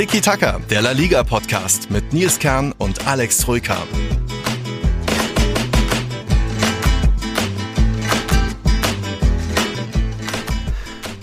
[0.00, 3.76] Tiki Taka, der La Liga Podcast mit Nils Kern und Alex Troika.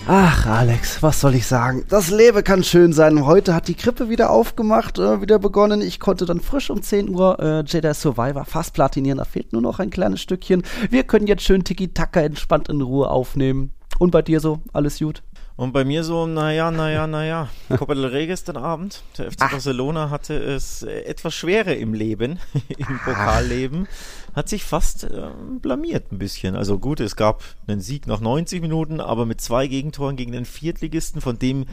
[0.06, 1.86] Ach, Alex, was soll ich sagen?
[1.88, 3.26] Das Leben kann schön sein.
[3.26, 5.82] Heute hat die Krippe wieder aufgemacht, äh, wieder begonnen.
[5.82, 9.18] Ich konnte dann frisch um 10 Uhr äh, Jedi Survivor fast platinieren.
[9.18, 10.62] Da fehlt nur noch ein kleines Stückchen.
[10.88, 13.72] Wir können jetzt schön Tiki-Taka entspannt in Ruhe aufnehmen.
[13.98, 14.60] Und bei dir so?
[14.72, 15.24] Alles gut?
[15.58, 17.48] Und bei mir so, naja, naja, naja.
[17.76, 19.02] Copa del Rey gestern Abend.
[19.18, 19.50] Der FC Ach.
[19.50, 23.88] Barcelona hatte es äh, etwas schwerer im Leben, im Pokalleben.
[24.36, 26.54] Hat sich fast äh, blamiert ein bisschen.
[26.54, 30.44] Also gut, es gab einen Sieg nach 90 Minuten, aber mit zwei Gegentoren gegen den
[30.44, 31.66] Viertligisten, von dem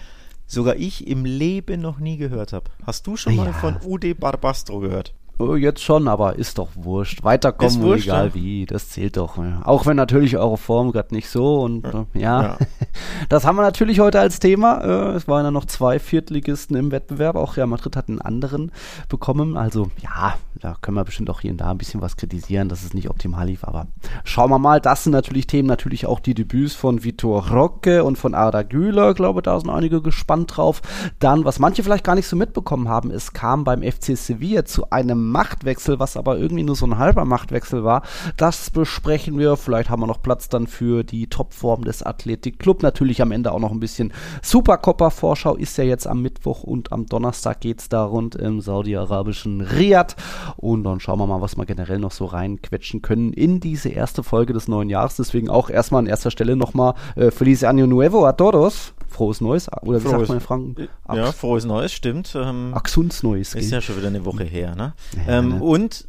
[0.47, 2.71] sogar ich im Leben noch nie gehört habe.
[2.87, 3.43] Hast du schon ja.
[3.43, 5.13] mal von UD Barbastro gehört?
[5.37, 7.23] Oh, jetzt schon, aber ist doch wurscht.
[7.23, 8.33] Weiterkommen, wurscht, egal ja.
[8.35, 9.37] wie, das zählt doch.
[9.65, 12.57] Auch wenn natürlich eure Form gerade nicht so und ja, äh, ja.
[13.29, 14.81] das haben wir natürlich heute als Thema.
[14.81, 17.35] Äh, es waren ja noch zwei Viertligisten im Wettbewerb.
[17.35, 18.71] Auch Real Madrid hat einen anderen
[19.09, 19.57] bekommen.
[19.57, 22.85] Also ja, da können wir bestimmt auch hier und da ein bisschen was kritisieren, dass
[22.85, 23.65] es nicht optimal lief.
[23.65, 23.87] Aber
[24.23, 24.79] schauen wir mal.
[24.79, 29.09] Das sind natürlich Themen, natürlich auch die Debüts von Vitor Roque und von Arda Güler.
[29.09, 30.81] Ich glaube, da sind einige gespannt drauf.
[31.19, 34.89] Dann, was manche vielleicht gar nicht so mitbekommen haben, es kam beim FC Sevilla zu
[34.91, 38.03] einem Machtwechsel, was aber irgendwie nur so ein halber Machtwechsel war.
[38.37, 39.57] Das besprechen wir.
[39.57, 42.83] Vielleicht haben wir noch Platz dann für die Topform des Athletic Club.
[42.83, 47.05] Natürlich am Ende auch noch ein bisschen Supercopper-Vorschau ist ja jetzt am Mittwoch und am
[47.05, 50.15] Donnerstag geht es da rund im saudi-arabischen Riyadh.
[50.57, 54.23] Und dann schauen wir mal, was wir generell noch so reinquetschen können in diese erste
[54.23, 55.17] Folge des neuen Jahres.
[55.17, 59.69] Deswegen auch erstmal an erster Stelle nochmal äh, Feliz Año Nuevo a todos frohes Neues.
[59.81, 60.87] Oder wie frohes, sagt man in Franken?
[61.05, 62.35] Ax ja, frohes Neues, stimmt.
[62.35, 63.55] Ähm, Axuns Neues.
[63.55, 64.93] Ist ja schon wieder eine Woche her, ne?
[65.25, 65.63] Ja, ähm, ne?
[65.63, 66.07] Und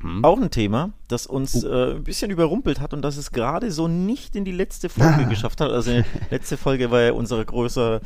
[0.00, 0.24] hm.
[0.24, 1.68] auch ein Thema, das uns oh.
[1.68, 5.26] äh, ein bisschen überrumpelt hat und das es gerade so nicht in die letzte Folge
[5.28, 5.72] geschafft hat.
[5.72, 8.00] Also die letzte Folge war ja unser größer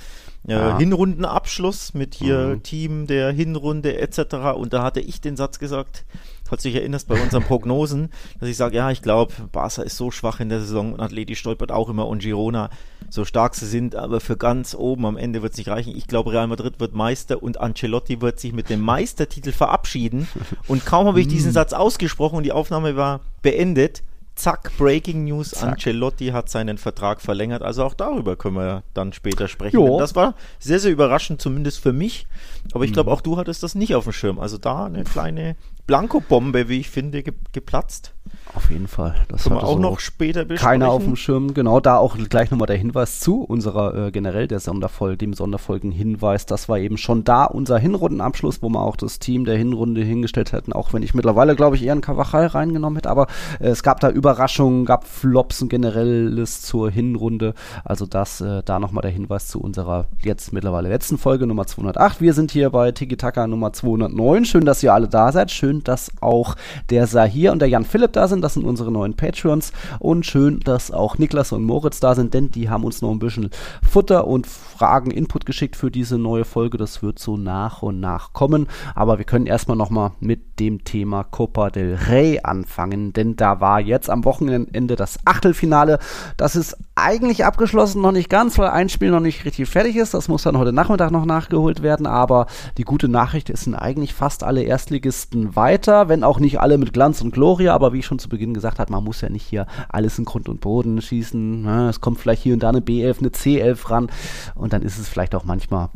[0.48, 0.78] äh, ja.
[0.78, 2.62] Hinrundenabschluss mit hier mhm.
[2.62, 4.34] Team der Hinrunde etc.
[4.56, 6.06] Und da hatte ich den Satz gesagt,
[6.52, 9.96] falls du dich erinnerst, bei unseren Prognosen, dass ich sage, ja, ich glaube, Barca ist
[9.96, 12.68] so schwach in der Saison und Atleti stolpert auch immer und Girona,
[13.08, 15.96] so stark sie sind, aber für ganz oben am Ende wird es nicht reichen.
[15.96, 20.28] Ich glaube, Real Madrid wird Meister und Ancelotti wird sich mit dem Meistertitel verabschieden.
[20.68, 21.54] Und kaum habe ich diesen mm.
[21.54, 24.02] Satz ausgesprochen und die Aufnahme war beendet,
[24.34, 25.50] Zack, Breaking News.
[25.50, 25.72] Zack.
[25.72, 27.62] Ancelotti hat seinen Vertrag verlängert.
[27.62, 29.78] Also auch darüber können wir dann später sprechen.
[29.98, 32.26] Das war sehr, sehr überraschend, zumindest für mich.
[32.72, 33.16] Aber ich glaube, mhm.
[33.16, 34.38] auch du hattest das nicht auf dem Schirm.
[34.38, 35.56] Also da eine kleine
[35.86, 38.14] Blankobombe, wie ich finde, ge geplatzt.
[38.54, 39.14] Auf jeden Fall.
[39.28, 40.80] Das Können wir auch so noch später besprechen.
[40.80, 41.54] Keiner auf dem Schirm.
[41.54, 46.44] Genau, da auch gleich nochmal der Hinweis zu unserer äh, generell der Sonderfolge, dem Sonderfolgen-Hinweis.
[46.44, 50.52] Das war eben schon da unser Hinrundenabschluss, wo wir auch das Team der Hinrunde hingestellt
[50.52, 53.10] hätten, auch wenn ich mittlerweile, glaube ich, eher einen Kavachal reingenommen hätte.
[53.10, 53.26] Aber
[53.58, 57.54] äh, es gab da Überraschungen, gab Flops und generelles zur Hinrunde.
[57.84, 62.20] Also das, äh, da nochmal der Hinweis zu unserer jetzt mittlerweile letzten Folge Nummer 208.
[62.20, 64.44] Wir sind hier bei Tiki Taka Nummer 209.
[64.44, 65.50] Schön, dass ihr alle da seid.
[65.50, 66.56] Schön, dass auch
[66.90, 68.42] der Sahir und der Jan Philipp da sind.
[68.42, 69.72] Das sind unsere neuen Patreons.
[69.98, 73.18] Und schön, dass auch Niklas und Moritz da sind, denn die haben uns noch ein
[73.18, 73.50] bisschen
[73.88, 76.76] Futter und Fragen, Input geschickt für diese neue Folge.
[76.76, 78.66] Das wird so nach und nach kommen.
[78.94, 83.80] Aber wir können erstmal nochmal mit dem Thema Copa del Rey anfangen, denn da war
[83.80, 85.98] jetzt am Wochenende das Achtelfinale.
[86.36, 90.14] Das ist eigentlich abgeschlossen, noch nicht ganz, weil ein Spiel noch nicht richtig fertig ist.
[90.14, 92.06] Das muss dann heute Nachmittag noch nachgeholt werden.
[92.06, 92.46] Aber
[92.78, 96.92] die gute Nachricht ist, sind eigentlich fast alle Erstligisten weiter, wenn auch nicht alle mit
[96.92, 97.72] Glanz und Gloria.
[97.72, 100.24] Aber wie ich schon zu Beginn gesagt habe, man muss ja nicht hier alles in
[100.24, 101.66] Grund und Boden schießen.
[101.88, 104.10] Es kommt vielleicht hier und da eine B11, eine C11 ran.
[104.56, 105.90] Und dann ist es vielleicht auch manchmal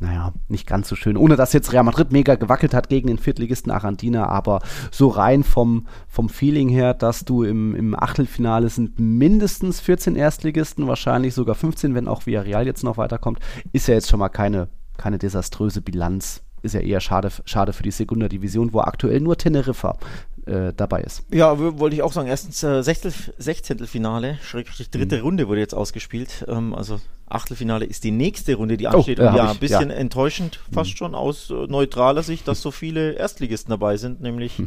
[0.00, 1.16] naja, nicht ganz so schön.
[1.16, 5.44] Ohne dass jetzt Real Madrid mega gewackelt hat gegen den Viertligisten Argentina, aber so rein
[5.44, 11.54] vom, vom Feeling her, dass du im, im Achtelfinale sind mindestens 14 Erstligisten, wahrscheinlich sogar
[11.54, 13.38] 15, wenn auch Villarreal jetzt noch weiterkommt,
[13.72, 14.66] ist ja jetzt schon mal keine,
[14.98, 16.42] keine desaströse Bilanz.
[16.62, 19.98] Ist ja eher schade, schade für die Segunda Division, wo aktuell nur Teneriffa
[20.46, 21.24] äh, dabei ist.
[21.32, 22.28] Ja, wollte ich auch sagen.
[22.28, 25.22] Erstens äh, Sechstel, Sechzehntelfinale, schrägstrich dritte mhm.
[25.22, 26.44] Runde wurde jetzt ausgespielt.
[26.48, 29.20] Ähm, also Achtelfinale ist die nächste Runde, die oh, ansteht.
[29.20, 29.96] Oh, ja, und ja, ein bisschen ja.
[29.96, 30.96] enttäuschend fast mhm.
[30.96, 34.60] schon aus äh, neutraler Sicht, dass so viele Erstligisten dabei sind, nämlich,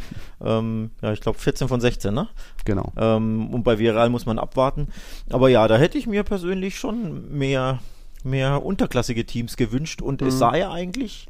[0.44, 2.28] ähm, ja, ich glaube 14 von 16, ne?
[2.64, 2.92] Genau.
[2.98, 4.88] Ähm, und bei Viral muss man abwarten.
[5.30, 7.80] Aber ja, da hätte ich mir persönlich schon mehr,
[8.24, 10.28] mehr unterklassige Teams gewünscht und mhm.
[10.28, 11.28] es sah ja eigentlich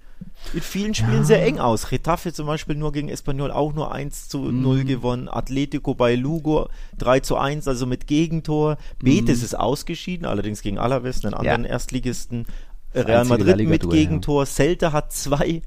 [0.53, 1.23] in vielen Spielen ja.
[1.23, 1.91] sehr eng aus.
[1.91, 4.87] Retafe zum Beispiel nur gegen Espanyol auch nur 1 zu 0 mm.
[4.87, 5.29] gewonnen.
[5.29, 8.77] Atletico bei Lugo 3 zu 1, also mit Gegentor.
[8.99, 9.45] Betis mm.
[9.45, 11.69] ist ausgeschieden, allerdings gegen Alaves, einen anderen ja.
[11.71, 12.45] Erstligisten.
[12.93, 14.43] Real Madrid mit Gegentor.
[14.43, 14.45] Ja.
[14.45, 15.61] Celta hat zwei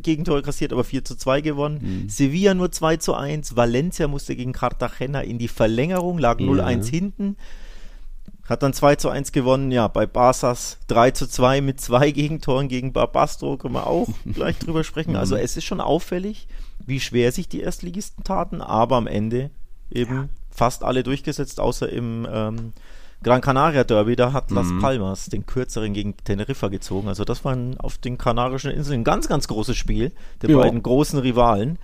[0.00, 2.04] Gegentore kassiert, aber 4 zu 2 gewonnen.
[2.04, 2.08] Mm.
[2.08, 3.56] Sevilla nur 2 zu 1.
[3.56, 7.36] Valencia musste gegen Cartagena in die Verlängerung, lag 0-1 hinten.
[8.46, 9.70] Hat dann 2 zu 1 gewonnen.
[9.70, 14.58] Ja, bei Barsas 3 zu 2 mit zwei Gegentoren gegen Barbastro können wir auch gleich
[14.58, 15.16] drüber sprechen.
[15.16, 16.46] Also es ist schon auffällig,
[16.84, 19.50] wie schwer sich die Erstligisten taten, aber am Ende
[19.90, 20.28] eben ja.
[20.50, 22.72] fast alle durchgesetzt, außer im ähm,
[23.22, 24.80] Gran Canaria Derby, da hat Las mhm.
[24.80, 27.08] Palmas den kürzeren gegen Teneriffa gezogen.
[27.08, 30.12] Also das war ein, auf den Kanarischen Inseln ein ganz, ganz großes Spiel
[30.42, 30.58] der ja.
[30.58, 31.78] beiden großen Rivalen.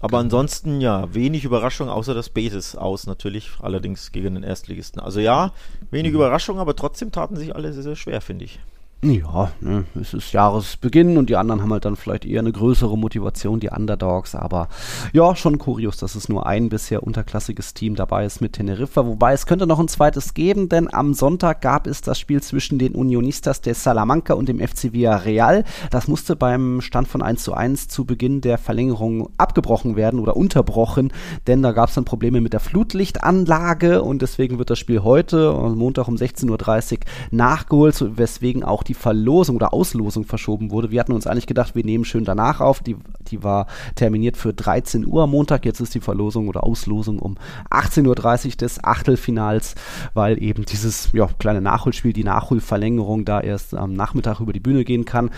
[0.00, 5.00] Aber ansonsten ja, wenig Überraschung, außer das Betis aus natürlich, allerdings gegen den Erstligisten.
[5.00, 5.52] Also ja,
[5.90, 6.16] wenig mhm.
[6.16, 8.60] Überraschung, aber trotzdem taten sich alle sehr, sehr schwer, finde ich.
[9.02, 12.98] Ja, ne, es ist Jahresbeginn und die anderen haben halt dann vielleicht eher eine größere
[12.98, 14.68] Motivation, die Underdogs, aber
[15.14, 19.32] ja, schon kurios, dass es nur ein bisher unterklassiges Team dabei ist mit Teneriffa, wobei
[19.32, 22.94] es könnte noch ein zweites geben, denn am Sonntag gab es das Spiel zwischen den
[22.94, 25.64] Unionistas de Salamanca und dem FC Villarreal.
[25.90, 30.36] Das musste beim Stand von 1 zu 1 zu Beginn der Verlängerung abgebrochen werden oder
[30.36, 31.10] unterbrochen,
[31.46, 35.54] denn da gab es dann Probleme mit der Flutlichtanlage und deswegen wird das Spiel heute,
[35.74, 36.98] Montag um 16.30 Uhr,
[37.30, 40.90] nachgeholt, weswegen auch die die Verlosung oder Auslosung verschoben wurde.
[40.90, 42.80] Wir hatten uns eigentlich gedacht, wir nehmen schön danach auf.
[42.80, 42.96] Die,
[43.30, 45.64] die war terminiert für 13 Uhr am Montag.
[45.64, 47.36] Jetzt ist die Verlosung oder Auslosung um
[47.70, 49.76] 18.30 Uhr des Achtelfinals,
[50.12, 54.84] weil eben dieses ja, kleine Nachholspiel, die Nachholverlängerung da erst am Nachmittag über die Bühne
[54.84, 55.30] gehen kann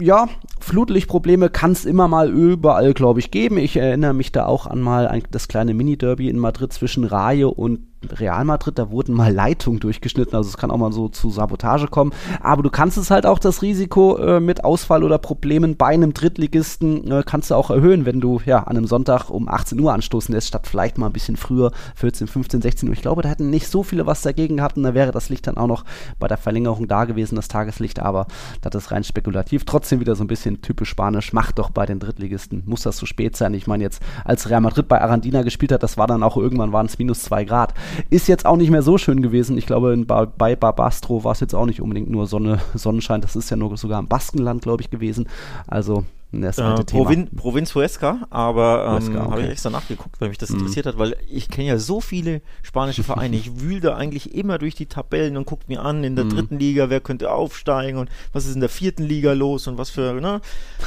[0.00, 0.28] ja,
[0.58, 3.58] Flutlichtprobleme kann es immer mal überall, glaube ich, geben.
[3.58, 7.48] Ich erinnere mich da auch an mal ein, das kleine Mini-Derby in Madrid zwischen Rayo
[7.48, 7.80] und
[8.12, 11.88] Real Madrid, da wurden mal Leitungen durchgeschnitten, also es kann auch mal so zu Sabotage
[11.88, 12.12] kommen.
[12.40, 16.14] Aber du kannst es halt auch das Risiko äh, mit Ausfall oder Problemen bei einem
[16.14, 19.92] Drittligisten äh, kannst du auch erhöhen, wenn du ja an einem Sonntag um 18 Uhr
[19.92, 22.94] anstoßen lässt, statt vielleicht mal ein bisschen früher, 14, 15, 16 Uhr.
[22.94, 25.46] Ich glaube, da hätten nicht so viele was dagegen gehabt und da wäre das Licht
[25.46, 25.84] dann auch noch
[26.18, 28.26] bei der Verlängerung da gewesen, das Tageslicht, aber
[28.60, 29.64] das ist rein spekulativ.
[29.64, 32.62] Trotzdem wieder so ein bisschen typisch Spanisch, macht doch bei den Drittligisten.
[32.66, 33.54] Muss das zu spät sein?
[33.54, 36.72] Ich meine jetzt, als Real Madrid bei Arandina gespielt hat, das war dann auch irgendwann
[36.72, 37.74] waren es minus zwei Grad.
[38.10, 39.58] Ist jetzt auch nicht mehr so schön gewesen.
[39.58, 43.20] Ich glaube, ba bei Barbastro war es jetzt auch nicht unbedingt nur Sonne, Sonnenschein.
[43.20, 45.28] Das ist ja nur sogar im Baskenland, glaube ich, gewesen.
[45.66, 46.04] Also
[46.42, 49.30] das äh, Provin Provinz Huesca, aber ähm, okay.
[49.30, 50.58] habe ich extra nachgeguckt, weil mich das mhm.
[50.58, 53.36] interessiert hat, weil ich kenne ja so viele spanische Vereine.
[53.36, 56.30] ich wühle da eigentlich immer durch die Tabellen und gucke mir an, in der mhm.
[56.30, 59.90] dritten Liga, wer könnte aufsteigen und was ist in der vierten Liga los und was
[59.90, 60.40] für, ne?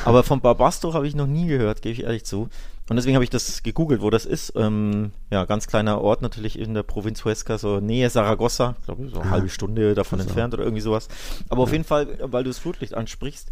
[0.06, 2.50] Aber von Barbastro habe ich noch nie gehört, gebe ich ehrlich zu.
[2.89, 4.54] Und deswegen habe ich das gegoogelt, wo das ist.
[4.56, 9.19] Ähm, ja, ganz kleiner Ort natürlich in der Provinz Huesca, so Nähe Saragossa, glaube so
[9.19, 10.30] eine ah, halbe Stunde davon also.
[10.30, 11.10] entfernt oder irgendwie sowas.
[11.50, 11.63] Aber ja.
[11.63, 13.50] auf jeden Fall, weil du das Flutlicht ansprichst,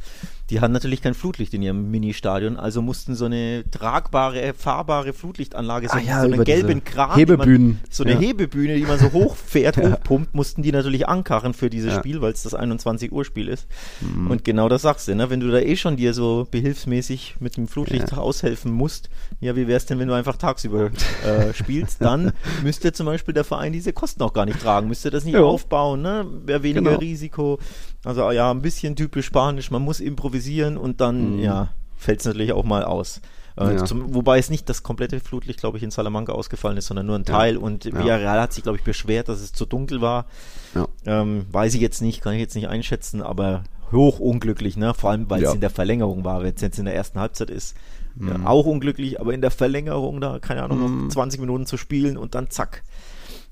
[0.49, 5.89] die haben natürlich kein Flutlicht in ihrem Mini-Stadion, also mussten so eine tragbare, fahrbare Flutlichtanlage,
[5.89, 7.67] so, ah, ja, so einen gelben Kran, Hebebühnen.
[7.67, 8.17] Man, so eine.
[8.17, 12.43] Hebebühne, die man so hochfährt, hochpumpt, mussten die natürlich ankarren für dieses Spiel, weil es
[12.43, 13.67] das 21 Uhr Spiel ist.
[13.99, 14.31] Mhm.
[14.31, 15.29] Und genau das sagst du, ne?
[15.29, 19.67] wenn du da eh schon dir so behilfsmäßig mit dem Flutlicht aushelfen musst, ja, wie
[19.67, 20.91] wäre es denn, wenn du einfach tagsüber
[21.25, 22.01] äh, spielst?
[22.01, 22.33] Dann
[22.63, 25.41] müsste zum Beispiel der Verein diese Kosten auch gar nicht tragen, müsste das nicht ja.
[25.41, 26.25] aufbauen, ne?
[26.45, 26.99] Wäre weniger genau.
[26.99, 27.59] Risiko.
[28.03, 31.39] Also ja, ein bisschen typisch Spanisch, man muss improvisieren und dann, mhm.
[31.39, 33.21] ja, fällt es natürlich auch mal aus.
[33.57, 33.85] Äh, ja.
[33.85, 37.15] zum, wobei es nicht das komplette Flutlicht, glaube ich, in Salamanca ausgefallen ist, sondern nur
[37.15, 37.53] ein Teil.
[37.55, 37.59] Ja.
[37.61, 40.25] Und Villarreal hat sich, glaube ich, beschwert, dass es zu dunkel war.
[40.73, 40.87] Ja.
[41.05, 44.93] Ähm, weiß ich jetzt nicht, kann ich jetzt nicht einschätzen, aber hoch unglücklich, ne?
[44.93, 46.43] Vor allem, weil es in der Verlängerung war.
[46.43, 47.75] Wenn es jetzt in der ersten Halbzeit ist,
[48.19, 48.47] ja, mhm.
[48.47, 51.09] auch unglücklich, aber in der Verlängerung da, keine Ahnung, noch mhm.
[51.09, 52.83] 20 Minuten zu spielen und dann zack.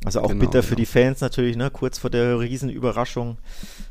[0.05, 0.77] Also auch genau, bitter für ja.
[0.77, 1.69] die Fans natürlich, ne?
[1.71, 3.37] Kurz vor der Riesenüberraschung.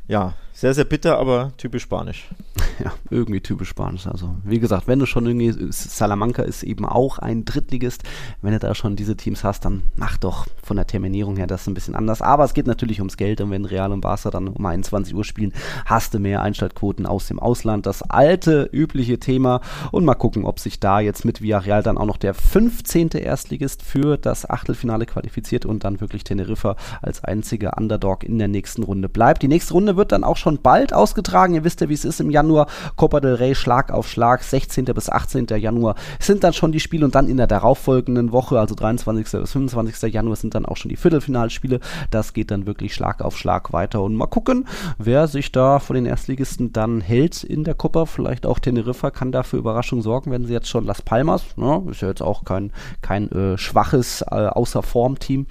[0.07, 2.29] Ja, sehr, sehr bitter, aber typisch spanisch.
[2.83, 4.07] Ja, irgendwie typisch spanisch.
[4.07, 8.01] Also, wie gesagt, wenn du schon irgendwie, Salamanca ist eben auch ein Drittligist.
[8.41, 11.67] Wenn du da schon diese Teams hast, dann mach doch von der Terminierung her das
[11.67, 12.23] ein bisschen anders.
[12.23, 15.23] Aber es geht natürlich ums Geld und wenn Real und Barca dann um 21 Uhr
[15.23, 15.53] spielen,
[15.85, 17.85] hast du mehr Einschaltquoten aus dem Ausland.
[17.85, 19.61] Das alte, übliche Thema.
[19.91, 23.09] Und mal gucken, ob sich da jetzt mit Villarreal dann auch noch der 15.
[23.09, 28.81] Erstligist für das Achtelfinale qualifiziert und dann wirklich Teneriffa als einziger Underdog in der nächsten
[28.81, 29.43] Runde bleibt.
[29.43, 31.55] Die nächste Runde wird dann auch schon bald ausgetragen.
[31.55, 32.67] Ihr wisst ja, wie es ist im Januar.
[32.95, 34.85] Copa del Rey Schlag auf Schlag, 16.
[34.85, 35.47] bis 18.
[35.57, 39.23] Januar sind dann schon die Spiele und dann in der darauffolgenden Woche, also 23.
[39.41, 40.13] bis 25.
[40.13, 41.79] Januar, sind dann auch schon die Viertelfinalspiele.
[42.11, 45.95] Das geht dann wirklich Schlag auf Schlag weiter und mal gucken, wer sich da von
[45.95, 48.05] den Erstligisten dann hält in der Copa.
[48.05, 51.83] Vielleicht auch Teneriffa kann da für Überraschung sorgen, wenn sie jetzt schon Las Palmas, ne,
[51.89, 52.71] ist ja jetzt auch kein,
[53.01, 55.47] kein äh, schwaches äh, Außer-Form-Team.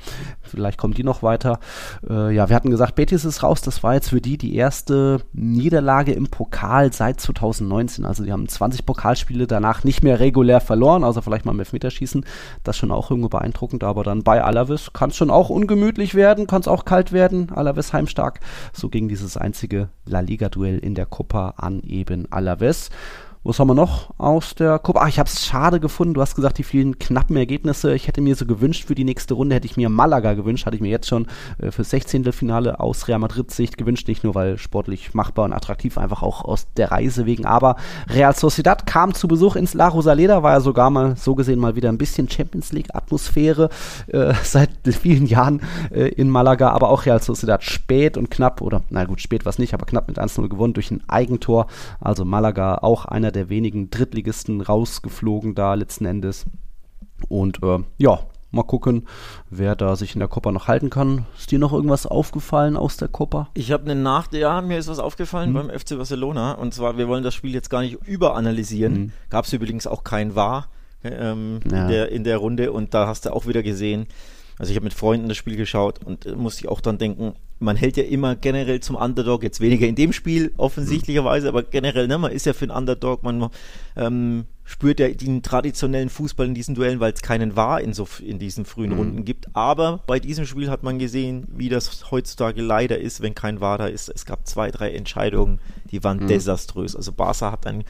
[0.53, 1.59] Vielleicht kommen die noch weiter.
[2.09, 3.63] Äh, ja, wir hatten gesagt, Betis ist raus.
[3.63, 8.05] Das war jetzt für die die erste Niederlage im Pokal seit 2019.
[8.05, 12.25] Also die haben 20 Pokalspiele danach nicht mehr regulär verloren, außer vielleicht mal im Elfmeterschießen.
[12.65, 13.83] Das schon auch irgendwo beeindruckend.
[13.83, 17.51] Aber dann bei Alaves kann es schon auch ungemütlich werden, kann es auch kalt werden.
[17.51, 18.41] Alaves heimstark.
[18.73, 22.91] So ging dieses einzige La Liga-Duell in der Copa an eben Alaves.
[23.45, 25.01] Was haben wir noch aus der Gruppe?
[25.01, 26.15] Ah, ich habe es schade gefunden.
[26.15, 27.93] Du hast gesagt, die vielen knappen Ergebnisse.
[27.93, 30.65] Ich hätte mir so gewünscht für die nächste Runde, hätte ich mir Malaga gewünscht.
[30.65, 31.27] Hatte ich mir jetzt schon
[31.59, 32.33] äh, für 16.
[32.33, 34.07] Finale aus Real Madrid Sicht gewünscht.
[34.07, 37.45] Nicht nur, weil sportlich machbar und attraktiv, einfach auch aus der Reise wegen.
[37.45, 37.75] Aber
[38.09, 40.45] Real Sociedad kam zu Besuch ins La Rosaleda.
[40.45, 43.71] War ja sogar mal so gesehen mal wieder ein bisschen Champions League Atmosphäre
[44.07, 46.71] äh, seit vielen Jahren äh, in Malaga.
[46.71, 49.85] Aber auch Real Sociedad spät und knapp oder, na gut, spät war es nicht, aber
[49.85, 51.67] knapp mit 1-0 gewonnen durch ein Eigentor.
[51.99, 56.47] Also Malaga auch einer der wenigen Drittligisten rausgeflogen da letzten Endes.
[57.29, 58.21] Und äh, ja,
[58.53, 59.07] mal gucken,
[59.51, 61.27] wer da sich in der Copa noch halten kann.
[61.37, 63.49] Ist dir noch irgendwas aufgefallen aus der Copa?
[63.55, 64.31] Ich habe eine Nach...
[64.33, 65.69] Ja, mir ist was aufgefallen hm.
[65.69, 66.53] beim FC Barcelona.
[66.53, 68.95] Und zwar, wir wollen das Spiel jetzt gar nicht überanalysieren.
[68.95, 69.13] Hm.
[69.31, 70.69] Gab es übrigens auch kein War
[71.03, 71.83] ähm, ja.
[71.83, 72.73] in, der, in der Runde.
[72.73, 74.07] Und da hast du auch wieder gesehen,
[74.63, 77.35] also ich habe mit Freunden das Spiel geschaut und äh, musste ich auch dann denken,
[77.59, 82.07] man hält ja immer generell zum Underdog, jetzt weniger in dem Spiel offensichtlicherweise, aber generell,
[82.07, 83.51] ne, man ist ja für einen Underdog, man
[83.97, 88.07] ähm, spürt ja den traditionellen Fußball in diesen Duellen, weil es keinen war in, so,
[88.25, 88.99] in diesen frühen mhm.
[88.99, 89.49] Runden gibt.
[89.53, 93.79] Aber bei diesem Spiel hat man gesehen, wie das heutzutage leider ist, wenn kein war
[93.79, 94.11] da ist.
[94.11, 95.59] Es gab zwei, drei Entscheidungen,
[95.91, 96.29] die waren mhm.
[96.29, 96.95] desaströs.
[96.95, 97.83] Also Barca hat ein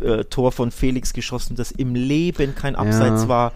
[0.00, 3.28] äh, Tor von Felix geschossen, das im Leben kein Abseits ja.
[3.28, 3.52] war.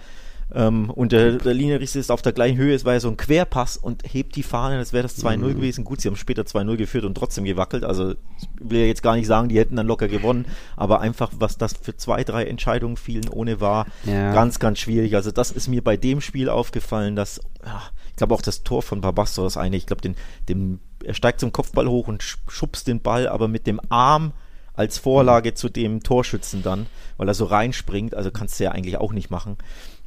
[0.52, 3.16] Ähm, und der, der Linienrichter ist auf der gleichen Höhe, es war ja so ein
[3.16, 5.54] Querpass und hebt die Fahne, das wäre das 2-0 mhm.
[5.56, 5.84] gewesen.
[5.84, 7.84] Gut, sie haben später 2-0 geführt und trotzdem gewackelt.
[7.84, 11.30] Also ich will ja jetzt gar nicht sagen, die hätten dann locker gewonnen, aber einfach,
[11.38, 14.32] was das für zwei, drei Entscheidungen fielen ohne war, ja.
[14.32, 15.14] ganz, ganz schwierig.
[15.14, 18.82] Also das ist mir bei dem Spiel aufgefallen, dass, ja, ich glaube auch das Tor
[18.82, 20.16] von Barbasto, das eine, ich glaube, den,
[20.48, 24.32] den, er steigt zum Kopfball hoch und schubst den Ball, aber mit dem Arm
[24.80, 26.86] als Vorlage zu dem Torschützen dann,
[27.18, 28.14] weil er so reinspringt.
[28.14, 29.58] Also kannst du ja eigentlich auch nicht machen.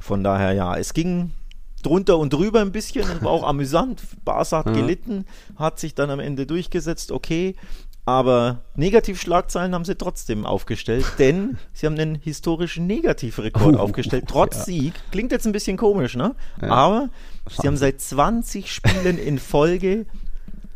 [0.04, 1.30] Von daher, ja, es ging
[1.82, 4.02] drunter und drüber ein bisschen und war auch amüsant.
[4.22, 4.72] Barca hat ja.
[4.72, 5.24] gelitten,
[5.56, 7.56] hat sich dann am Ende durchgesetzt, okay.
[8.04, 14.58] Aber Negativschlagzeilen haben sie trotzdem aufgestellt, denn sie haben einen historischen Negativrekord oh, aufgestellt, trotz
[14.58, 14.64] ja.
[14.64, 14.92] Sieg.
[15.10, 16.34] Klingt jetzt ein bisschen komisch, ne?
[16.60, 16.68] Ja.
[16.68, 17.08] Aber
[17.48, 20.04] sie haben seit 20 Spielen in Folge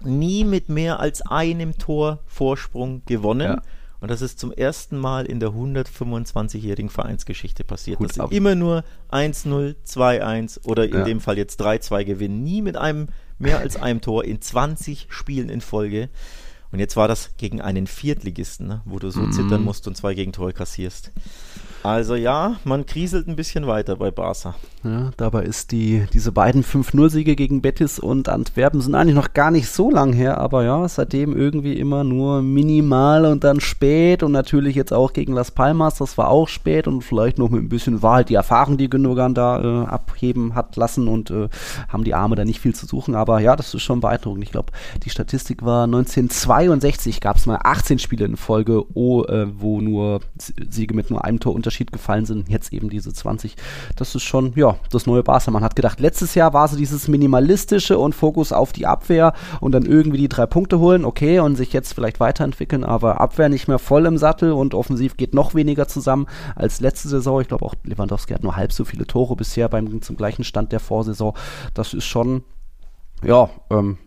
[0.00, 3.60] nie mit mehr als einem Tor Vorsprung gewonnen.
[4.00, 7.98] Und das ist zum ersten Mal in der 125-jährigen Vereinsgeschichte passiert.
[7.98, 11.04] Gut, dass sie immer nur 1-0, 2-1 oder in ja.
[11.04, 12.44] dem Fall jetzt 3-2 gewinnen.
[12.44, 16.10] Nie mit einem mehr als einem Tor in 20 Spielen in Folge.
[16.70, 19.32] Und jetzt war das gegen einen Viertligisten, ne, wo du so mhm.
[19.32, 21.12] zittern musst und zwei Gegentore kassierst.
[21.88, 24.54] Also ja, man kriselt ein bisschen weiter bei Barca.
[24.84, 29.50] Ja, dabei ist die, diese beiden 5-0-Siege gegen Betis und Antwerpen sind eigentlich noch gar
[29.50, 34.32] nicht so lang her, aber ja, seitdem irgendwie immer nur minimal und dann spät und
[34.32, 37.70] natürlich jetzt auch gegen Las Palmas, das war auch spät und vielleicht noch mit ein
[37.70, 41.48] bisschen Wahrheit halt die Erfahrung, die Gündogan da äh, abheben hat lassen und äh,
[41.88, 44.44] haben die Arme da nicht viel zu suchen, aber ja, das ist schon beeindruckend.
[44.44, 44.72] Ich glaube,
[45.04, 50.20] die Statistik war 1962 gab es mal 18 Spiele in Folge, oh, äh, wo nur
[50.68, 52.48] Siege mit nur einem Tor unter Unterschied gefallen sind.
[52.48, 53.56] Jetzt eben diese 20.
[53.96, 55.50] Das ist schon, ja, das neue Barca.
[55.50, 59.72] Man hat gedacht, letztes Jahr war so dieses minimalistische und Fokus auf die Abwehr und
[59.72, 63.68] dann irgendwie die drei Punkte holen, okay, und sich jetzt vielleicht weiterentwickeln, aber Abwehr nicht
[63.68, 67.40] mehr voll im Sattel und offensiv geht noch weniger zusammen als letzte Saison.
[67.40, 70.72] Ich glaube auch Lewandowski hat nur halb so viele Tore bisher beim zum gleichen Stand
[70.72, 71.34] der Vorsaison.
[71.74, 72.42] Das ist schon
[73.24, 73.98] ja, ähm,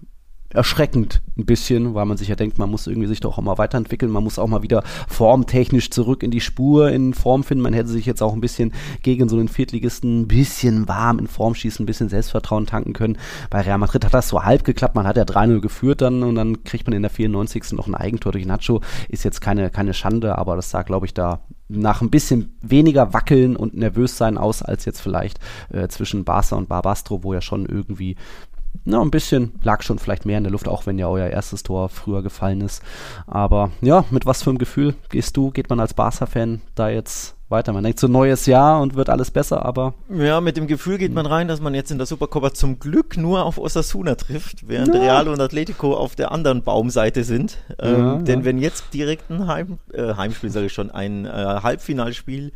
[0.53, 3.57] erschreckend ein bisschen, weil man sich ja denkt, man muss irgendwie sich doch auch mal
[3.57, 7.63] weiterentwickeln, man muss auch mal wieder formtechnisch zurück in die Spur, in Form finden.
[7.63, 11.27] Man hätte sich jetzt auch ein bisschen gegen so einen Viertligisten ein bisschen warm in
[11.27, 13.17] Form schießen, ein bisschen Selbstvertrauen tanken können.
[13.49, 16.35] Bei Real Madrid hat das so halb geklappt, man hat ja 3-0 geführt dann und
[16.35, 17.73] dann kriegt man in der 94.
[17.73, 18.81] noch ein Eigentor durch Nacho.
[19.09, 21.41] Ist jetzt keine, keine Schande, aber das sah, glaube ich, da
[21.71, 25.39] nach ein bisschen weniger wackeln und nervös sein aus als jetzt vielleicht
[25.69, 28.17] äh, zwischen Barca und Barbastro, wo ja schon irgendwie
[28.83, 31.63] na, ein bisschen lag schon vielleicht mehr in der Luft, auch wenn ja euer erstes
[31.63, 32.81] Tor früher gefallen ist.
[33.27, 37.35] Aber ja, mit was für einem Gefühl gehst du, geht man als Barca-Fan da jetzt
[37.49, 37.73] weiter?
[37.73, 39.93] Man denkt so neues Jahr und wird alles besser, aber.
[40.09, 43.17] Ja, mit dem Gefühl geht man rein, dass man jetzt in der Supercopa zum Glück
[43.17, 45.01] nur auf Osasuna trifft, während ja.
[45.01, 47.57] Real und Atletico auf der anderen Baumseite sind.
[47.77, 48.45] Ähm, ja, denn ja.
[48.45, 52.51] wenn jetzt direkt ein Heim, äh, Heimspiel, sage ich schon, ein äh, Halbfinalspiel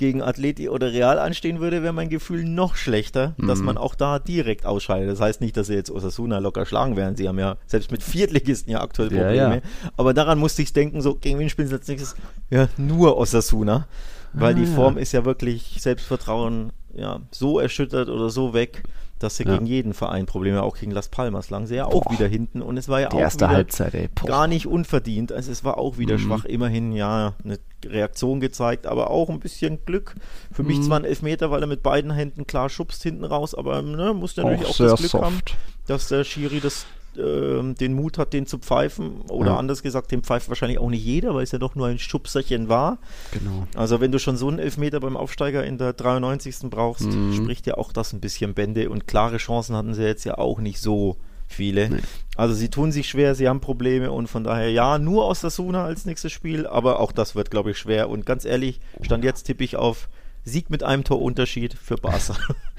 [0.00, 3.46] gegen Atleti oder Real anstehen würde, wäre mein Gefühl noch schlechter, mhm.
[3.46, 5.10] dass man auch da direkt ausscheidet.
[5.10, 7.16] Das heißt nicht, dass sie jetzt Osasuna locker schlagen werden.
[7.16, 9.36] Sie haben ja selbst mit Viertligisten ja aktuell Probleme.
[9.36, 9.60] Ja, ja.
[9.98, 12.16] Aber daran musste ich denken, so gegen wen spielen sie als nächstes?
[12.48, 13.86] Ja, nur Osasuna.
[14.32, 15.02] Weil ah, die Form ja.
[15.02, 18.84] ist ja wirklich Selbstvertrauen ja, so erschüttert oder so weg,
[19.20, 19.52] dass sie ja.
[19.52, 22.12] gegen jeden Verein Probleme, auch gegen Las Palmas lagen sie ja auch Boah.
[22.12, 24.08] wieder hinten und es war ja die auch erste Halbzeit, ey.
[24.24, 25.30] gar nicht unverdient.
[25.30, 26.22] Also es war auch wieder mhm.
[26.22, 26.44] schwach.
[26.46, 30.14] Immerhin ja eine Reaktion gezeigt, aber auch ein bisschen Glück.
[30.50, 30.68] Für mhm.
[30.68, 34.14] mich zwar ein Elfmeter, weil er mit beiden Händen klar schubst hinten raus, aber ne,
[34.14, 35.24] muss natürlich auch, auch das Glück soft.
[35.24, 35.40] haben,
[35.86, 36.86] dass der Schiri das
[37.16, 39.22] äh, den Mut hat, den zu pfeifen.
[39.22, 39.56] Oder ja.
[39.56, 42.68] anders gesagt, den pfeift wahrscheinlich auch nicht jeder, weil es ja doch nur ein Schubserchen
[42.68, 42.98] war.
[43.32, 43.66] Genau.
[43.74, 46.70] Also wenn du schon so einen Elfmeter beim Aufsteiger in der 93.
[46.70, 47.34] brauchst, mhm.
[47.34, 48.90] spricht ja auch das ein bisschen Bände.
[48.90, 51.16] Und klare Chancen hatten sie jetzt ja auch nicht so
[51.50, 51.90] viele.
[51.90, 52.00] Nee.
[52.36, 55.50] Also sie tun sich schwer, sie haben Probleme und von daher ja, nur aus der
[55.50, 58.08] Suna als nächstes Spiel, aber auch das wird, glaube ich, schwer.
[58.08, 60.08] Und ganz ehrlich, stand jetzt tippe ich auf
[60.44, 62.36] Sieg mit einem Torunterschied für Barca.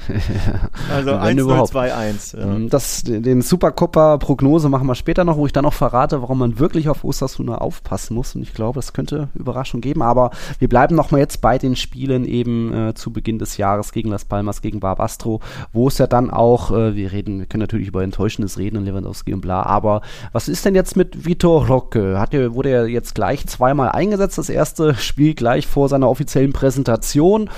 [0.93, 2.39] also 1-0-2-1.
[2.39, 2.46] Ja.
[2.46, 6.60] Mhm, das, den Supercopa-Prognose machen wir später noch, wo ich dann noch verrate, warum man
[6.60, 8.36] wirklich auf Osasuna aufpassen muss.
[8.36, 10.01] Und ich glaube, das könnte Überraschung geben.
[10.01, 13.91] Aber wir bleiben noch mal jetzt bei den Spielen eben äh, zu Beginn des Jahres
[13.91, 15.39] gegen Las Palmas, gegen Barbastro,
[15.74, 18.86] wo es ja dann auch, äh, wir reden, wir können natürlich über Enttäuschendes reden und
[18.86, 22.20] Lewandowski und bla, aber was ist denn jetzt mit Vitor Roque?
[22.20, 26.53] Hat er, wurde er jetzt gleich zweimal eingesetzt, das erste Spiel gleich vor seiner offiziellen
[26.53, 27.50] Präsentation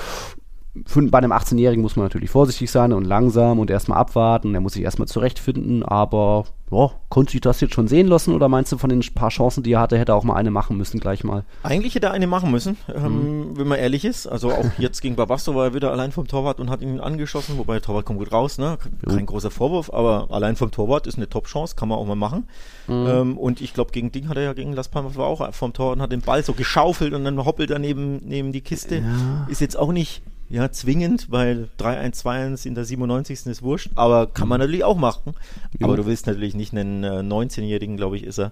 [0.85, 4.55] für, bei einem 18-Jährigen muss man natürlich vorsichtig sein und langsam und erstmal abwarten.
[4.55, 8.49] Er muss sich erstmal zurechtfinden, aber ja, konnte sich das jetzt schon sehen lassen oder
[8.49, 10.75] meinst du von den paar Chancen, die er hatte, hätte er auch mal eine machen
[10.75, 11.43] müssen gleich mal?
[11.61, 13.57] Eigentlich hätte er eine machen müssen, ähm, mhm.
[13.57, 14.25] wenn man ehrlich ist.
[14.25, 17.59] Also auch jetzt gegen Babasto war er wieder allein vom Torwart und hat ihn angeschossen,
[17.59, 18.79] wobei der Torwart kommt gut raus, ne?
[19.07, 19.25] Kein mhm.
[19.27, 22.47] großer Vorwurf, aber allein vom Torwart ist eine Top-Chance, kann man auch mal machen.
[22.87, 23.07] Mhm.
[23.07, 25.73] Ähm, und ich glaube, gegen Ding hat er ja gegen Las Palmas war auch vom
[25.73, 28.97] Tor und hat den Ball so geschaufelt und dann hoppelt er neben, neben die Kiste.
[28.97, 29.47] Ja.
[29.47, 33.47] Ist jetzt auch nicht ja, zwingend, weil 3-1-2-1 in der 97.
[33.47, 35.33] ist wurscht, aber kann man natürlich auch machen.
[35.79, 35.87] Jo.
[35.87, 38.51] Aber du willst natürlich nicht einen äh, 19-Jährigen, glaube ich, ist er,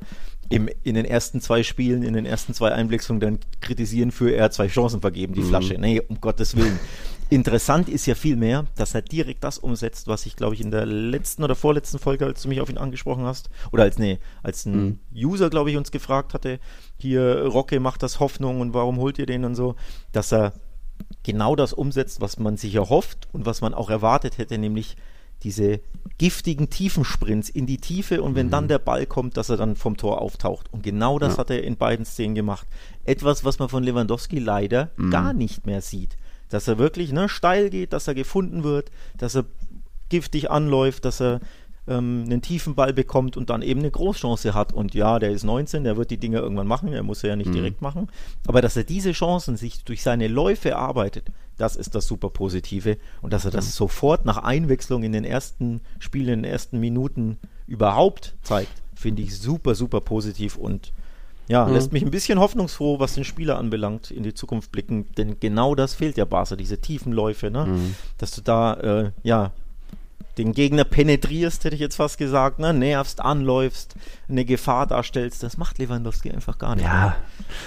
[0.49, 4.45] im, in den ersten zwei Spielen, in den ersten zwei Einwechslungen dann kritisieren für, er
[4.45, 5.49] hat zwei Chancen vergeben, die mhm.
[5.49, 5.75] Flasche.
[5.75, 6.79] Nee, um Gottes Willen.
[7.29, 10.87] Interessant ist ja vielmehr, dass er direkt das umsetzt, was ich, glaube ich, in der
[10.87, 14.65] letzten oder vorletzten Folge, als du mich auf ihn angesprochen hast, oder als, nee, als
[14.65, 14.99] ein mhm.
[15.15, 16.59] User, glaube ich, uns gefragt hatte,
[16.97, 19.75] hier, Rocke macht das Hoffnung und warum holt ihr den und so,
[20.13, 20.53] dass er
[21.23, 24.95] genau das umsetzt, was man sich erhofft und was man auch erwartet hätte, nämlich
[25.43, 25.79] diese
[26.17, 28.51] giftigen Tiefensprints in die Tiefe und wenn mhm.
[28.51, 30.71] dann der Ball kommt, dass er dann vom Tor auftaucht.
[30.71, 31.39] Und genau das ja.
[31.39, 32.67] hat er in beiden Szenen gemacht.
[33.05, 35.09] Etwas, was man von Lewandowski leider mhm.
[35.09, 36.17] gar nicht mehr sieht.
[36.49, 39.45] Dass er wirklich ne, steil geht, dass er gefunden wird, dass er
[40.09, 41.39] giftig anläuft, dass er
[41.91, 44.73] ähm, einen tiefen Ball bekommt und dann eben eine Großchance hat.
[44.73, 47.49] Und ja, der ist 19, der wird die Dinge irgendwann machen, er muss ja nicht
[47.49, 47.53] mhm.
[47.53, 48.07] direkt machen.
[48.47, 51.25] Aber dass er diese Chancen sich durch seine Läufe erarbeitet,
[51.57, 52.97] das ist das super Positive.
[53.21, 53.71] Und dass er das mhm.
[53.71, 57.37] sofort nach Einwechslung in den ersten Spielen, in den ersten Minuten
[57.67, 60.91] überhaupt zeigt, finde ich super, super positiv und
[61.47, 61.73] ja, mhm.
[61.73, 65.75] lässt mich ein bisschen hoffnungsfroh, was den Spieler anbelangt, in die Zukunft blicken, denn genau
[65.75, 67.65] das fehlt ja Barca, diese tiefen Läufe, ne?
[67.65, 67.95] Mhm.
[68.17, 69.51] dass du da äh, ja
[70.37, 72.73] den Gegner penetrierst, hätte ich jetzt fast gesagt, ne?
[72.73, 73.95] nervst, anläufst,
[74.29, 75.43] eine Gefahr darstellst.
[75.43, 76.85] Das macht Lewandowski einfach gar nicht.
[76.85, 77.15] Ja.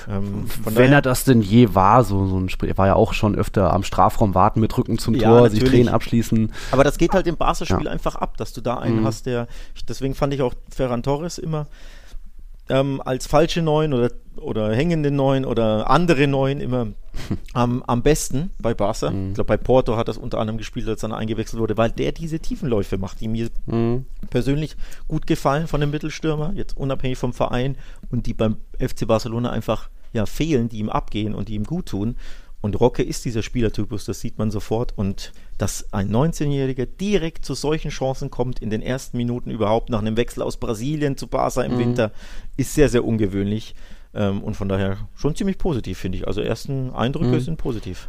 [0.09, 3.13] Ähm, Wenn er das denn je war, so, so ein Spiel, er war ja auch
[3.13, 5.61] schon öfter am Strafraum warten mit Rücken zum ja, Tor, natürlich.
[5.61, 6.53] sich drehen, abschließen.
[6.71, 7.91] Aber das geht halt im Barca-Spiel ja.
[7.91, 9.07] einfach ab, dass du da einen mhm.
[9.07, 9.47] hast, der,
[9.89, 11.67] deswegen fand ich auch Ferran Torres immer
[12.69, 16.89] ähm, als falsche Neun oder, oder hängende Neun oder andere Neun immer
[17.53, 19.11] am, am besten bei Barca.
[19.11, 19.29] Mhm.
[19.29, 22.13] Ich glaube, bei Porto hat das unter anderem gespielt, als er eingewechselt wurde, weil der
[22.13, 24.07] diese Tiefenläufe macht, die mir mhm.
[24.31, 24.77] persönlich
[25.09, 27.77] gut gefallen von dem Mittelstürmer, jetzt unabhängig vom Verein
[28.11, 31.87] und die beim FC Barcelona einfach ja, fehlen, die ihm abgehen und die ihm gut
[31.87, 32.17] tun.
[32.65, 34.97] Und Rocke ist dieser Spielertypus, das sieht man sofort.
[34.97, 39.99] Und dass ein 19-Jähriger direkt zu solchen Chancen kommt, in den ersten Minuten überhaupt nach
[39.99, 41.79] einem Wechsel aus Brasilien zu Barca im mhm.
[41.79, 42.13] Winter,
[42.57, 43.75] ist sehr, sehr ungewöhnlich.
[44.15, 46.27] Ähm, und von daher schon ziemlich positiv, finde ich.
[46.27, 47.41] Also ersten Eindrücke mhm.
[47.41, 48.09] sind positiv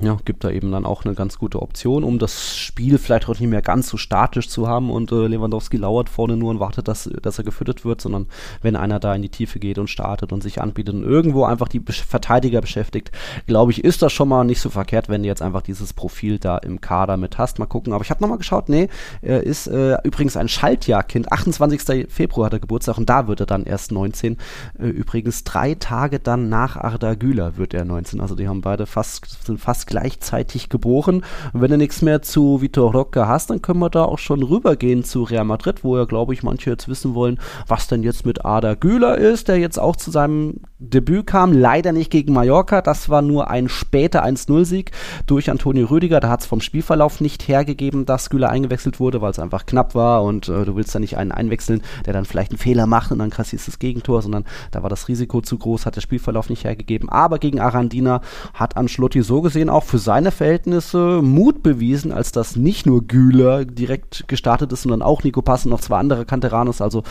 [0.00, 3.38] ja, gibt da eben dann auch eine ganz gute Option, um das Spiel vielleicht auch
[3.38, 6.88] nicht mehr ganz so statisch zu haben und äh, Lewandowski lauert vorne nur und wartet,
[6.88, 8.26] dass, dass er gefüttert wird, sondern
[8.60, 11.68] wenn einer da in die Tiefe geht und startet und sich anbietet und irgendwo einfach
[11.68, 13.10] die Verteidiger beschäftigt,
[13.46, 16.38] glaube ich, ist das schon mal nicht so verkehrt, wenn du jetzt einfach dieses Profil
[16.38, 17.58] da im Kader mit hast.
[17.58, 18.88] Mal gucken, aber ich habe nochmal geschaut, nee,
[19.22, 22.06] er ist äh, übrigens ein Schaltjahrkind, 28.
[22.10, 24.36] Februar hat er Geburtstag und da wird er dann erst 19.
[24.78, 28.86] Äh, übrigens drei Tage dann nach Arda Güler wird er 19, also die haben beide
[28.86, 31.22] fast, sind fast gleichzeitig geboren.
[31.52, 34.42] Und wenn du nichts mehr zu Vitor Roque hast, dann können wir da auch schon
[34.42, 38.26] rübergehen zu Real Madrid, wo ja, glaube ich, manche jetzt wissen wollen, was denn jetzt
[38.26, 41.52] mit Ada Güler ist, der jetzt auch zu seinem Debüt kam.
[41.52, 42.82] Leider nicht gegen Mallorca.
[42.82, 44.90] Das war nur ein später 1-0-Sieg
[45.26, 46.20] durch Antonio Rüdiger.
[46.20, 49.94] Da hat es vom Spielverlauf nicht hergegeben, dass Güler eingewechselt wurde, weil es einfach knapp
[49.94, 53.12] war und äh, du willst da nicht einen einwechseln, der dann vielleicht einen Fehler macht
[53.12, 56.50] und dann kassierst das Gegentor, sondern da war das Risiko zu groß, hat der Spielverlauf
[56.50, 57.08] nicht hergegeben.
[57.08, 58.20] Aber gegen Arandina
[58.54, 63.64] hat Ancelotti so gesehen auch für seine Verhältnisse Mut bewiesen, als dass nicht nur Güler
[63.64, 66.80] direkt gestartet ist, sondern auch Nico Pass und noch zwei andere Canteranos.
[66.80, 67.02] Also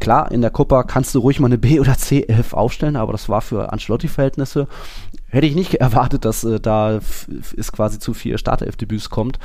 [0.00, 3.28] klar, in der Copa kannst du ruhig mal eine B- oder C-11 aufstellen, aber das
[3.28, 4.68] war für Ancelotti-Verhältnisse.
[5.28, 7.00] Hätte ich nicht erwartet, dass äh, da
[7.56, 9.38] es quasi zu vier Startelf-Debüts kommt.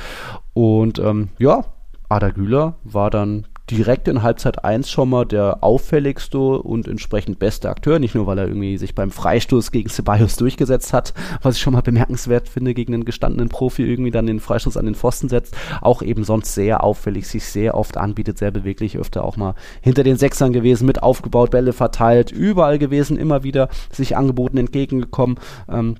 [0.52, 1.64] Und ähm, ja,
[2.08, 7.70] Ada Güler war dann direkt in Halbzeit 1 schon mal der auffälligste und entsprechend beste
[7.70, 7.98] Akteur.
[7.98, 11.72] Nicht nur, weil er irgendwie sich beim Freistoß gegen Ceballos durchgesetzt hat, was ich schon
[11.72, 15.56] mal bemerkenswert finde, gegen einen gestandenen Profi irgendwie dann den Freistoß an den Pfosten setzt.
[15.80, 20.02] Auch eben sonst sehr auffällig, sich sehr oft anbietet, sehr beweglich, öfter auch mal hinter
[20.02, 25.38] den Sechsern gewesen, mit aufgebaut, Bälle verteilt, überall gewesen, immer wieder sich angeboten, entgegengekommen.
[25.68, 25.96] Ähm,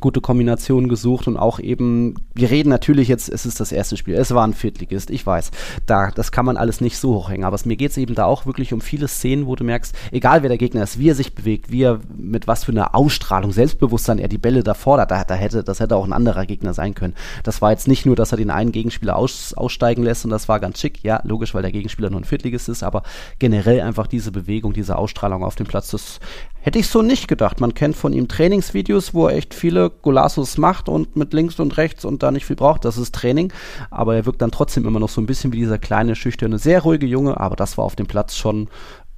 [0.00, 4.14] gute Kombinationen gesucht und auch eben, wir reden natürlich jetzt, es ist das erste Spiel,
[4.14, 5.50] es war ein Viertligist, ich weiß,
[5.86, 8.24] da, das kann man alles nicht so hochhängen, aber es, mir geht es eben da
[8.24, 11.14] auch wirklich um viele Szenen, wo du merkst, egal wer der Gegner ist, wie er
[11.14, 15.10] sich bewegt, wie er, mit was für einer Ausstrahlung, Selbstbewusstsein er die Bälle da fordert,
[15.10, 17.14] da, da hätte, das hätte auch ein anderer Gegner sein können.
[17.42, 20.48] Das war jetzt nicht nur, dass er den einen Gegenspieler aus, aussteigen lässt und das
[20.48, 23.02] war ganz schick, ja, logisch, weil der Gegenspieler nur ein Viertligist ist, aber
[23.38, 26.20] generell einfach diese Bewegung, diese Ausstrahlung auf dem Platz, das
[26.64, 27.60] Hätte ich so nicht gedacht.
[27.60, 31.76] Man kennt von ihm Trainingsvideos, wo er echt viele Golassos macht und mit links und
[31.76, 32.86] rechts und da nicht viel braucht.
[32.86, 33.52] Das ist Training.
[33.90, 36.80] Aber er wirkt dann trotzdem immer noch so ein bisschen wie dieser kleine, schüchterne, sehr
[36.80, 37.38] ruhige Junge.
[37.38, 38.68] Aber das war auf dem Platz schon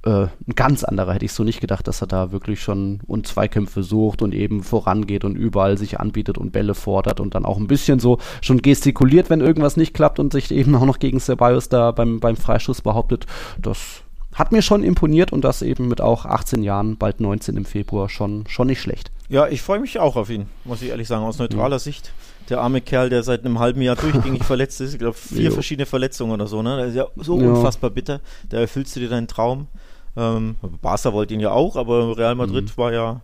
[0.03, 1.13] äh, ein ganz anderer.
[1.13, 4.61] Hätte ich so nicht gedacht, dass er da wirklich schon und Zweikämpfe sucht und eben
[4.61, 8.61] vorangeht und überall sich anbietet und Bälle fordert und dann auch ein bisschen so schon
[8.61, 12.35] gestikuliert, wenn irgendwas nicht klappt und sich eben auch noch gegen Ceballos da beim, beim
[12.35, 13.25] Freischuss behauptet.
[13.57, 14.03] Das
[14.37, 18.07] hat mir schon imponiert und das eben mit auch 18 Jahren, bald 19 im Februar,
[18.07, 19.11] schon, schon nicht schlecht.
[19.29, 21.81] Ja, ich freue mich auch auf ihn, muss ich ehrlich sagen, aus neutraler mhm.
[21.81, 22.13] Sicht.
[22.49, 25.51] Der arme Kerl, der seit einem halben Jahr durchgängig verletzt ist, ich glaube vier jo.
[25.51, 26.77] verschiedene Verletzungen oder so, ne?
[26.77, 27.49] Das ist ja so ja.
[27.49, 28.21] unfassbar bitter.
[28.49, 29.67] Da erfüllst du dir deinen Traum.
[30.15, 32.81] Ähm, Barca wollte ihn ja auch, aber Real Madrid mhm.
[32.81, 33.21] war ja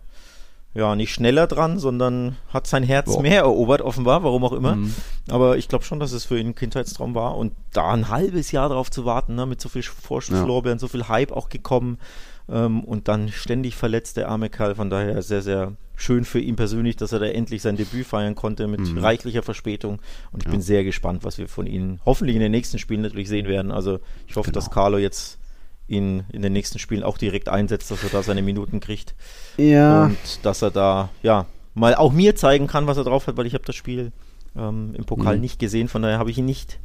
[0.74, 3.22] ja, nicht schneller dran, sondern hat sein Herz Boah.
[3.22, 4.74] mehr erobert, offenbar, warum auch immer.
[4.74, 4.94] Mhm.
[5.30, 7.36] Aber ich glaube schon, dass es für ihn ein Kindheitstraum war.
[7.36, 10.80] Und da ein halbes Jahr darauf zu warten, ne, mit so viel Vorschusslorbeeren, ja.
[10.80, 11.98] so viel Hype auch gekommen
[12.48, 14.74] ähm, und dann ständig verletzt, der arme Kerl.
[14.74, 18.34] Von daher sehr, sehr schön für ihn persönlich, dass er da endlich sein Debüt feiern
[18.34, 18.98] konnte mit mhm.
[18.98, 20.00] reichlicher Verspätung.
[20.32, 20.50] Und ich ja.
[20.50, 23.70] bin sehr gespannt, was wir von ihm hoffentlich in den nächsten Spielen natürlich sehen werden.
[23.70, 24.56] Also ich hoffe, genau.
[24.56, 25.38] dass Carlo jetzt
[25.86, 29.14] ihn in den nächsten Spielen auch direkt einsetzt, dass er da seine Minuten kriegt.
[29.56, 30.04] Ja.
[30.04, 33.46] Und dass er da, ja, mal auch mir zeigen kann, was er drauf hat, weil
[33.46, 34.12] ich habe das Spiel
[34.56, 35.42] ähm, im Pokal mhm.
[35.42, 36.78] nicht gesehen, von daher habe ich ihn nicht,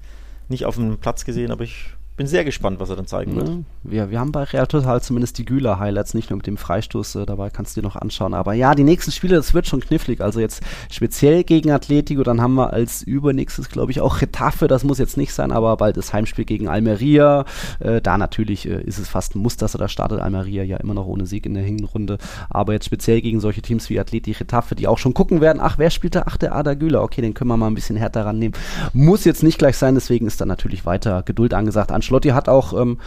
[0.48, 3.50] nicht auf dem Platz gesehen, aber ich bin sehr gespannt, was er dann zeigen wird.
[3.90, 7.26] Ja, wir haben bei Real Total zumindest die Güler-Highlights, nicht nur mit dem Freistoß, äh,
[7.26, 8.34] dabei kannst du dir noch anschauen.
[8.34, 10.20] Aber ja, die nächsten Spiele, das wird schon knifflig.
[10.20, 14.84] Also jetzt speziell gegen Atletico, dann haben wir als übernächstes, glaube ich, auch Retafe, das
[14.84, 17.46] muss jetzt nicht sein, aber bald das Heimspiel gegen Almeria.
[17.80, 20.20] Äh, da natürlich äh, ist es fast ein Muss, dass er da startet.
[20.20, 22.18] Almeria ja immer noch ohne Sieg in der Hinrunde.
[22.50, 25.78] Aber jetzt speziell gegen solche Teams wie Atleti, Retafe, die auch schon gucken werden, ach,
[25.78, 26.24] wer spielt da?
[26.26, 27.02] Ach, der Ada Güler.
[27.02, 28.60] Okay, den können wir mal ein bisschen härter rannehmen.
[28.92, 31.94] Muss jetzt nicht gleich sein, deswegen ist da natürlich weiter Geduld angesagt.
[32.10, 32.98] Ancelotti hat auch ähm,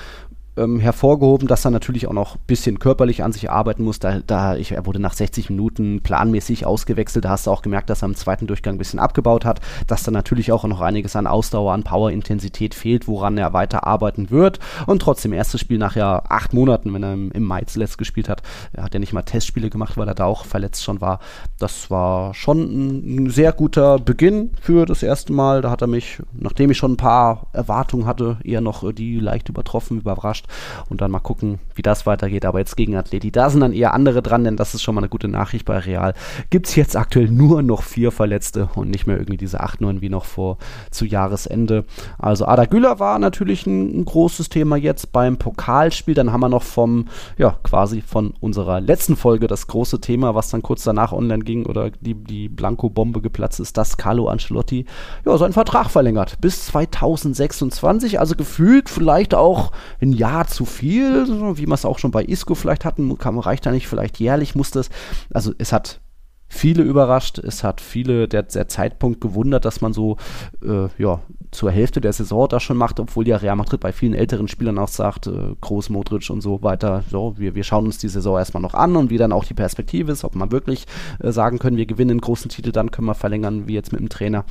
[0.57, 3.99] ähm, hervorgehoben, dass er natürlich auch noch ein bisschen körperlich an sich arbeiten muss.
[3.99, 7.25] Da, da ich, er wurde nach 60 Minuten planmäßig ausgewechselt.
[7.25, 10.03] Da hast du auch gemerkt, dass er im zweiten Durchgang ein bisschen abgebaut hat, dass
[10.03, 14.31] da natürlich auch noch einiges an Ausdauer, an Power, Intensität fehlt, woran er weiter arbeiten
[14.31, 14.59] wird.
[14.87, 18.29] Und trotzdem, erstes Spiel nach ja acht Monaten, wenn er im, im Mai zuletzt gespielt
[18.29, 21.21] hat, er hat ja nicht mal Testspiele gemacht, weil er da auch verletzt schon war.
[21.59, 25.63] Das war schon ein, sehr guter Beginn für das erste Mal.
[25.63, 29.19] Da hat er mich, nachdem ich schon ein paar Erwartungen hatte, eher noch äh, die
[29.19, 30.47] leicht übertroffen, überrascht überrascht.
[30.89, 32.45] Und dann mal gucken, wie das weitergeht.
[32.45, 35.01] Aber jetzt gegen Atleti, da sind dann eher andere dran, denn das ist schon mal
[35.01, 36.15] eine gute Nachricht bei Real.
[36.51, 40.01] Gibt es jetzt aktuell nur noch vier Verletzte und nicht mehr irgendwie diese acht, neun
[40.01, 40.59] wie noch vor
[40.91, 41.85] zu Jahresende.
[42.19, 46.15] Also Ada Güler war natürlich ein, ein großes Thema jetzt beim Pokalspiel.
[46.15, 47.07] Dann haben wir noch vom,
[47.39, 51.67] ja, quasi von unserer letzten Folge das große Thema, was dann kurz danach online ging
[51.67, 54.87] oder die, die Blanco-Bombe geplatzt ist, dass Carlo Ancelotti
[55.25, 58.21] ja, seinen Vertrag verlängert bis 2026.
[58.21, 62.25] Also gefühlt vielleicht auch ein Jahr Jahr zu viel, wie man es auch schon bei
[62.25, 64.89] Isco vielleicht hatten, kann, reicht da nicht, vielleicht jährlich muss das.
[65.33, 66.01] Also es hat
[66.49, 70.17] viele überrascht, es hat viele der, der Zeitpunkt gewundert, dass man so
[70.63, 74.15] äh, ja, zur Hälfte der Saison das schon macht, obwohl ja Real Madrid bei vielen
[74.15, 77.99] älteren Spielern auch sagt, äh, Groß, Modric und so weiter, so, wir, wir schauen uns
[77.99, 80.87] die Saison erstmal noch an und wie dann auch die Perspektive ist, ob man wirklich
[81.21, 84.01] äh, sagen können, wir gewinnen einen großen Titel, dann können wir verlängern, wie jetzt mit
[84.01, 84.45] dem Trainer.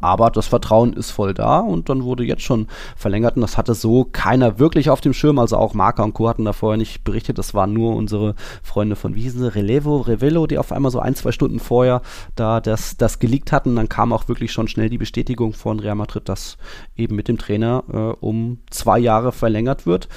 [0.00, 3.74] Aber das Vertrauen ist voll da und dann wurde jetzt schon verlängert und das hatte
[3.74, 5.38] so keiner wirklich auf dem Schirm.
[5.38, 6.28] Also auch Marca und Co.
[6.28, 7.38] hatten da vorher nicht berichtet.
[7.38, 9.54] Das waren nur unsere Freunde von wie hießen sie?
[9.54, 12.02] Relevo, Revelo, die auf einmal so ein, zwei Stunden vorher
[12.34, 13.76] da das, das geleakt hatten.
[13.76, 16.56] Dann kam auch wirklich schon schnell die Bestätigung von Real Madrid, dass
[16.96, 20.08] eben mit dem Trainer äh, um zwei Jahre verlängert wird.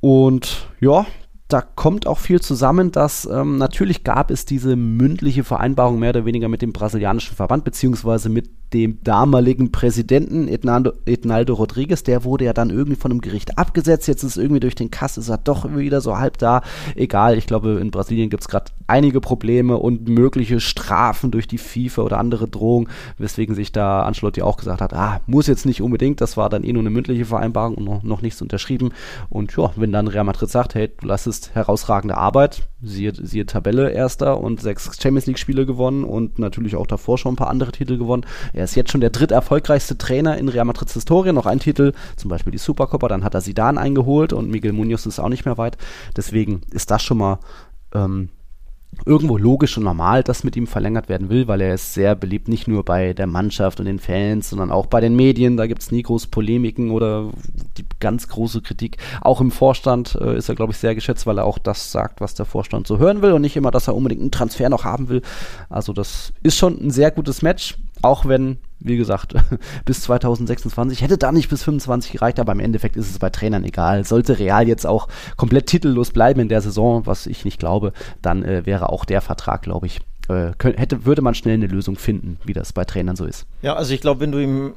[0.00, 1.06] Und ja,
[1.52, 6.24] da kommt auch viel zusammen, dass ähm, natürlich gab es diese mündliche Vereinbarung mehr oder
[6.24, 12.44] weniger mit dem brasilianischen Verband, beziehungsweise mit dem damaligen Präsidenten Ednaldo, Ednaldo Rodriguez, der wurde
[12.44, 15.38] ja dann irgendwie von einem Gericht abgesetzt, jetzt ist irgendwie durch den Kass, ist er
[15.38, 16.62] doch wieder so halb da.
[16.94, 21.58] Egal, ich glaube, in Brasilien gibt es gerade einige Probleme und mögliche Strafen durch die
[21.58, 25.82] FIFA oder andere Drohungen, weswegen sich da Ancelotti auch gesagt hat, ah, muss jetzt nicht
[25.82, 28.90] unbedingt, das war dann eh nur eine mündliche Vereinbarung und noch, noch nichts unterschrieben.
[29.28, 33.90] Und ja, wenn dann Real Madrid sagt, hey, du leistest herausragende Arbeit, siehe, siehe Tabelle
[33.90, 37.72] erster und sechs Champions League Spiele gewonnen und natürlich auch davor schon ein paar andere
[37.72, 38.26] Titel gewonnen.
[38.52, 41.92] Er ist jetzt schon der dritt erfolgreichste Trainer in Real Madrids Historie, noch ein Titel,
[42.16, 45.44] zum Beispiel die Supercopa, dann hat er Zidane eingeholt und Miguel Munoz ist auch nicht
[45.44, 45.76] mehr weit.
[46.16, 47.38] Deswegen ist das schon mal
[47.94, 48.30] ähm,
[49.06, 52.48] irgendwo logisch und normal, dass mit ihm verlängert werden will, weil er ist sehr beliebt,
[52.48, 55.56] nicht nur bei der Mannschaft und den Fans, sondern auch bei den Medien.
[55.56, 57.30] Da gibt es nie groß Polemiken oder
[57.78, 58.98] die ganz große Kritik.
[59.20, 62.20] Auch im Vorstand äh, ist er, glaube ich, sehr geschätzt, weil er auch das sagt,
[62.20, 64.84] was der Vorstand so hören will und nicht immer, dass er unbedingt einen Transfer noch
[64.84, 65.22] haben will.
[65.68, 69.34] Also das ist schon ein sehr gutes Match, auch wenn wie gesagt,
[69.84, 73.64] bis 2026 hätte da nicht bis 25 gereicht, aber im Endeffekt ist es bei Trainern
[73.64, 74.04] egal.
[74.04, 78.42] Sollte Real jetzt auch komplett titellos bleiben in der Saison, was ich nicht glaube, dann
[78.42, 82.38] äh, wäre auch der Vertrag, glaube ich, äh, hätte, würde man schnell eine Lösung finden,
[82.44, 83.46] wie das bei Trainern so ist.
[83.62, 84.74] Ja, also ich glaube, wenn du ihm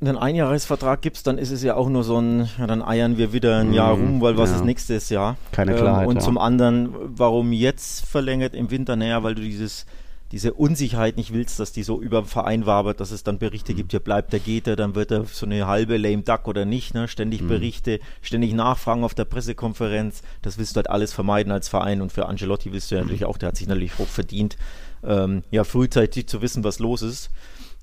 [0.00, 3.32] einen Einjahresvertrag gibst, dann ist es ja auch nur so ein, ja, dann eiern wir
[3.32, 4.04] wieder ein Jahr mhm.
[4.04, 4.56] rum, weil was ja.
[4.56, 5.36] ist nächstes Jahr?
[5.52, 6.04] Keine Klarheit.
[6.04, 6.22] Ähm, und ja.
[6.22, 8.96] zum anderen, warum jetzt verlängert im Winter?
[8.96, 9.86] Naja, weil du dieses
[10.32, 13.72] diese Unsicherheit nicht willst, dass die so über den Verein wabert, dass es dann Berichte
[13.72, 13.76] mhm.
[13.76, 16.64] gibt, hier bleibt er, geht er, dann wird er so eine halbe lame duck oder
[16.64, 17.08] nicht, ne?
[17.08, 17.48] ständig mhm.
[17.48, 22.12] Berichte, ständig Nachfragen auf der Pressekonferenz, das willst du halt alles vermeiden als Verein und
[22.12, 24.56] für Angelotti willst du ja natürlich auch, der hat sich natürlich hoch verdient,
[25.02, 27.30] ähm, ja, frühzeitig zu wissen, was los ist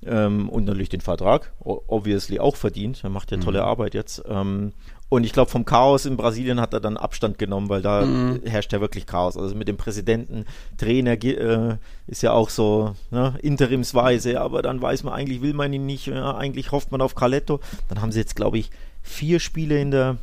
[0.04, 3.66] ähm, und natürlich den Vertrag, obviously auch verdient, er macht ja tolle mhm.
[3.66, 4.72] Arbeit jetzt ähm,
[5.08, 8.40] und ich glaube, vom Chaos in Brasilien hat er dann Abstand genommen, weil da mhm.
[8.44, 9.36] herrscht ja wirklich Chaos.
[9.36, 10.46] Also mit dem Präsidenten,
[10.78, 11.76] Trainer äh,
[12.08, 16.08] ist ja auch so ne, interimsweise, aber dann weiß man eigentlich, will man ihn nicht,
[16.08, 17.60] ja, eigentlich hofft man auf Caletto.
[17.88, 18.70] Dann haben sie jetzt, glaube ich,
[19.02, 20.16] vier Spiele in der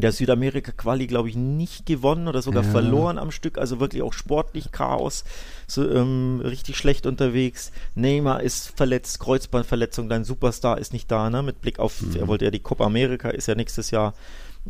[0.00, 2.70] der Südamerika-Quali, glaube ich, nicht gewonnen oder sogar ja.
[2.70, 3.58] verloren am Stück.
[3.58, 5.24] Also wirklich auch sportlich Chaos.
[5.66, 7.72] So, ähm, richtig schlecht unterwegs.
[7.94, 11.42] Neymar ist verletzt, Kreuzbandverletzung, dein Superstar ist nicht da, ne?
[11.42, 12.16] Mit Blick auf, mhm.
[12.16, 14.14] er wollte ja die Copa America, ist ja nächstes Jahr.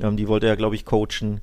[0.00, 1.40] Ähm, die wollte er, glaube ich, coachen.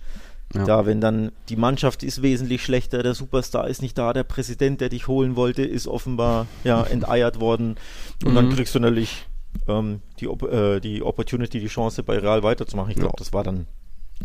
[0.54, 0.66] Ja.
[0.66, 4.82] Da, wenn dann die Mannschaft ist wesentlich schlechter, der Superstar ist nicht da, der Präsident,
[4.82, 7.76] der dich holen wollte, ist offenbar ja enteiert worden.
[8.24, 8.36] Und mhm.
[8.36, 9.26] dann kriegst du natürlich
[9.68, 12.92] ähm, die, äh, die Opportunity, die Chance bei Real weiterzumachen.
[12.92, 13.20] Ich glaube, ja.
[13.20, 13.68] das war dann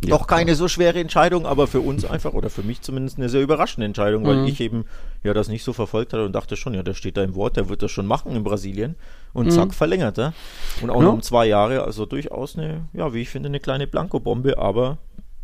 [0.04, 3.28] ja, doch keine so schwere Entscheidung, aber für uns einfach oder für mich zumindest eine
[3.28, 4.46] sehr überraschende Entscheidung, weil mhm.
[4.46, 4.84] ich eben
[5.24, 7.56] ja das nicht so verfolgt hatte und dachte schon, ja, der steht da im Wort,
[7.56, 8.94] der wird das schon machen in Brasilien
[9.32, 9.50] und mhm.
[9.50, 10.34] zack, verlängert er.
[10.82, 11.06] Und auch ja.
[11.06, 14.98] noch um zwei Jahre, also durchaus eine, ja, wie ich finde, eine kleine Blankobombe, aber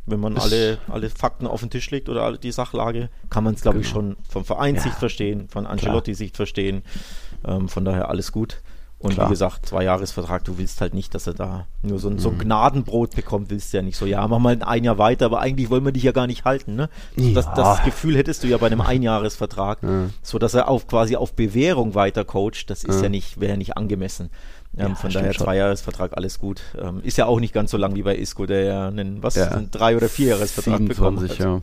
[0.06, 3.54] wenn man alle, alle Fakten auf den Tisch legt oder alle die Sachlage, kann man
[3.54, 3.86] es, glaube genau.
[3.86, 4.98] ich, schon vom Vereinssicht ja.
[4.98, 6.82] verstehen, von Ancelotti-Sicht verstehen.
[7.46, 8.60] Ähm, von daher alles gut.
[9.04, 9.26] Und Klar.
[9.26, 12.30] wie gesagt, zwei Jahresvertrag, du willst halt nicht, dass er da nur so ein, so
[12.30, 12.38] ein mhm.
[12.38, 15.68] Gnadenbrot bekommt, willst du ja nicht so, ja, mach mal ein Jahr weiter, aber eigentlich
[15.68, 16.88] wollen wir dich ja gar nicht halten, ne?
[17.14, 17.34] Ja.
[17.34, 20.06] Das, das, Gefühl hättest du ja bei einem Einjahresvertrag, ja.
[20.22, 23.50] so dass er auf quasi auf Bewährung weiter coacht, das ist ja, ja nicht, wäre
[23.50, 24.30] ja nicht angemessen.
[24.76, 26.62] Ähm, ja, von daher Zweijahresvertrag, alles gut.
[26.80, 29.36] Ähm, ist ja auch nicht ganz so lang wie bei Isco, der ja einen, was,
[29.36, 29.48] ja.
[29.48, 31.38] einen Drei- oder Vierjahresvertrag 27, bekommen hat.
[31.38, 31.60] Ja.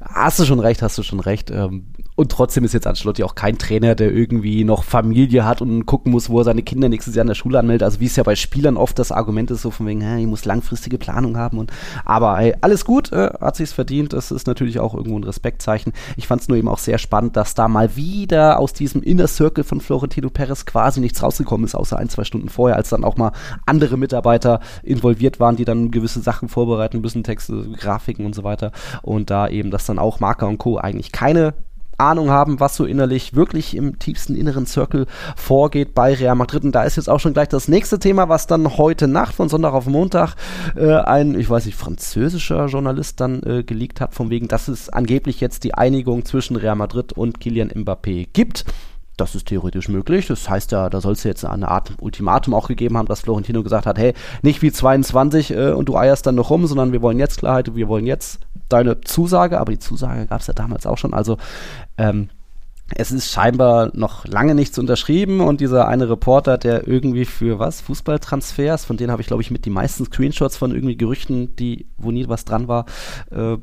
[0.00, 1.50] hast du schon recht, hast du schon recht.
[1.50, 5.86] Ähm, und trotzdem ist jetzt Ancelotti auch kein Trainer, der irgendwie noch Familie hat und
[5.86, 7.84] gucken muss, wo er seine Kinder nächstes Jahr in der Schule anmeldet.
[7.84, 10.26] Also wie es ja bei Spielern oft das Argument ist, so von wegen, hey, ich
[10.26, 11.58] muss langfristige Planung haben.
[11.58, 11.70] Und
[12.04, 14.14] aber hey, alles gut, äh, hat sich's verdient.
[14.14, 15.92] Das ist natürlich auch irgendwo ein Respektzeichen.
[16.16, 19.28] Ich fand es nur eben auch sehr spannend, dass da mal wieder aus diesem Inner
[19.28, 23.04] Circle von Florentino Perez quasi nichts rausgekommen ist, außer ein, zwei Stunden vorher, als dann
[23.04, 23.32] auch mal
[23.66, 28.72] andere Mitarbeiter involviert waren, die dann gewisse Sachen vorbereiten müssen, Texte, Grafiken und so weiter.
[29.02, 30.78] Und da eben, dass dann auch Marker und Co.
[30.78, 31.54] eigentlich keine
[31.98, 35.06] Ahnung haben, was so innerlich wirklich im tiefsten inneren Circle
[35.36, 36.62] vorgeht bei Real Madrid.
[36.62, 39.48] Und da ist jetzt auch schon gleich das nächste Thema, was dann heute Nacht von
[39.48, 40.36] Sonntag auf Montag
[40.76, 44.88] äh, ein, ich weiß nicht, französischer Journalist dann äh, geleakt hat, von wegen, dass es
[44.88, 48.64] angeblich jetzt die Einigung zwischen Real Madrid und Kylian Mbappé gibt.
[49.18, 50.28] Das ist theoretisch möglich.
[50.28, 53.64] Das heißt ja, da soll es jetzt eine Art Ultimatum auch gegeben haben, dass Florentino
[53.64, 57.02] gesagt hat, hey, nicht wie 22 äh, und du eierst dann noch rum, sondern wir
[57.02, 60.86] wollen jetzt Klarheit, wir wollen jetzt deine Zusage, aber die Zusage gab es ja damals
[60.86, 61.14] auch schon.
[61.14, 61.36] Also
[61.96, 62.28] ähm,
[62.94, 67.80] es ist scheinbar noch lange nichts unterschrieben und dieser eine Reporter, der irgendwie für was?
[67.80, 71.86] Fußballtransfers, von denen habe ich glaube ich mit die meisten Screenshots von irgendwie Gerüchten, die,
[71.98, 72.86] wo nie was dran war,
[73.32, 73.56] äh,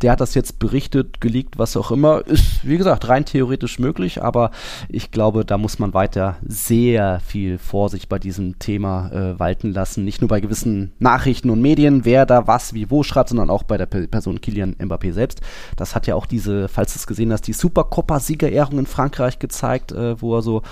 [0.00, 2.26] der hat das jetzt berichtet, geleakt, was auch immer.
[2.26, 4.50] Ist, wie gesagt, rein theoretisch möglich, aber
[4.88, 10.04] ich glaube, da muss man weiter sehr viel Vorsicht bei diesem Thema äh, walten lassen.
[10.04, 13.62] Nicht nur bei gewissen Nachrichten und Medien, wer da was, wie, wo schreibt, sondern auch
[13.62, 15.40] bei der Person Kilian Mbappé selbst.
[15.76, 19.92] Das hat ja auch diese, falls du es gesehen hast, die Supercopa-Siegerehrung in Frankreich gezeigt,
[19.92, 20.62] äh, wo er so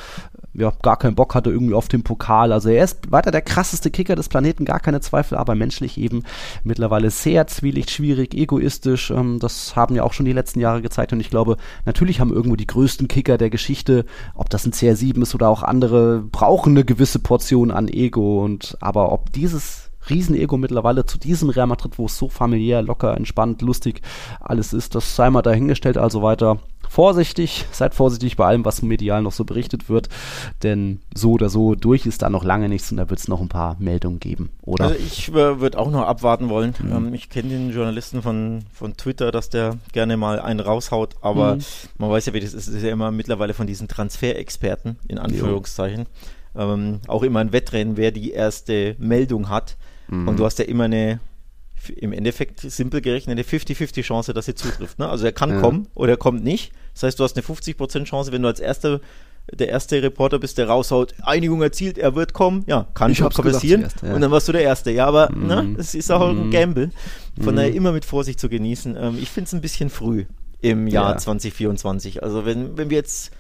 [0.53, 2.53] ja, gar keinen Bock hatte irgendwie auf den Pokal.
[2.53, 6.25] Also er ist weiter der krasseste Kicker des Planeten, gar keine Zweifel, aber menschlich eben
[6.65, 8.80] mittlerweile sehr zwielicht, schwierig, egoistisch.
[8.87, 11.13] Ähm, das haben ja auch schon die letzten Jahre gezeigt.
[11.13, 15.23] Und ich glaube, natürlich haben irgendwo die größten Kicker der Geschichte, ob das ein CR7
[15.23, 18.45] ist oder auch andere, brauchen eine gewisse Portion an Ego.
[18.45, 23.17] Und aber ob dieses Riesenego mittlerweile zu diesem Real Madrid, wo es so familiär, locker,
[23.17, 24.03] entspannt, lustig
[24.41, 26.59] alles ist, das sei mal dahingestellt, also weiter
[26.91, 30.09] vorsichtig, seid vorsichtig bei allem, was medial noch so berichtet wird,
[30.65, 33.41] denn so oder so durch ist da noch lange nichts und da wird es noch
[33.41, 34.87] ein paar Meldungen geben, oder?
[34.87, 36.75] Also ich äh, würde auch noch abwarten wollen.
[36.83, 36.93] Mhm.
[36.93, 41.55] Ähm, ich kenne den Journalisten von, von Twitter, dass der gerne mal einen raushaut, aber
[41.57, 41.63] mhm.
[41.99, 45.19] man weiß ja, wie das ist, es ist ja immer mittlerweile von diesen Transferexperten, in
[45.19, 46.07] Anführungszeichen,
[46.57, 49.77] ähm, auch immer ein Wettrennen, wer die erste Meldung hat.
[50.09, 50.27] Mhm.
[50.27, 51.21] Und du hast ja immer eine
[51.97, 54.99] im Endeffekt simpel gerechnet eine 50-50 Chance, dass sie zutrifft.
[54.99, 55.09] Ne?
[55.09, 55.61] Also er kann ja.
[55.61, 56.73] kommen oder er kommt nicht.
[56.95, 59.01] Das heißt, du hast eine 50% Chance, wenn du als erster
[59.53, 62.63] der erste Reporter bist, der raushaut, Einigung erzielt, er wird kommen.
[62.67, 63.83] Ja, kann schon passieren.
[63.83, 64.15] Erste, ja.
[64.15, 64.91] Und dann warst du der Erste.
[64.91, 65.47] Ja, aber mm.
[65.47, 66.39] ne, es ist auch mm.
[66.39, 66.91] ein Gamble.
[67.41, 67.57] Von mm.
[67.57, 68.97] daher immer mit Vorsicht zu genießen.
[68.97, 70.27] Ähm, ich finde es ein bisschen früh
[70.61, 71.17] im Jahr ja.
[71.17, 72.23] 2024.
[72.23, 73.33] Also wenn, wenn wir jetzt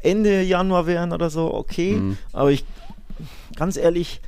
[0.00, 1.92] Ende Januar wären oder so, okay.
[1.92, 2.18] Mhm.
[2.32, 2.64] Aber ich,
[3.54, 4.20] ganz ehrlich,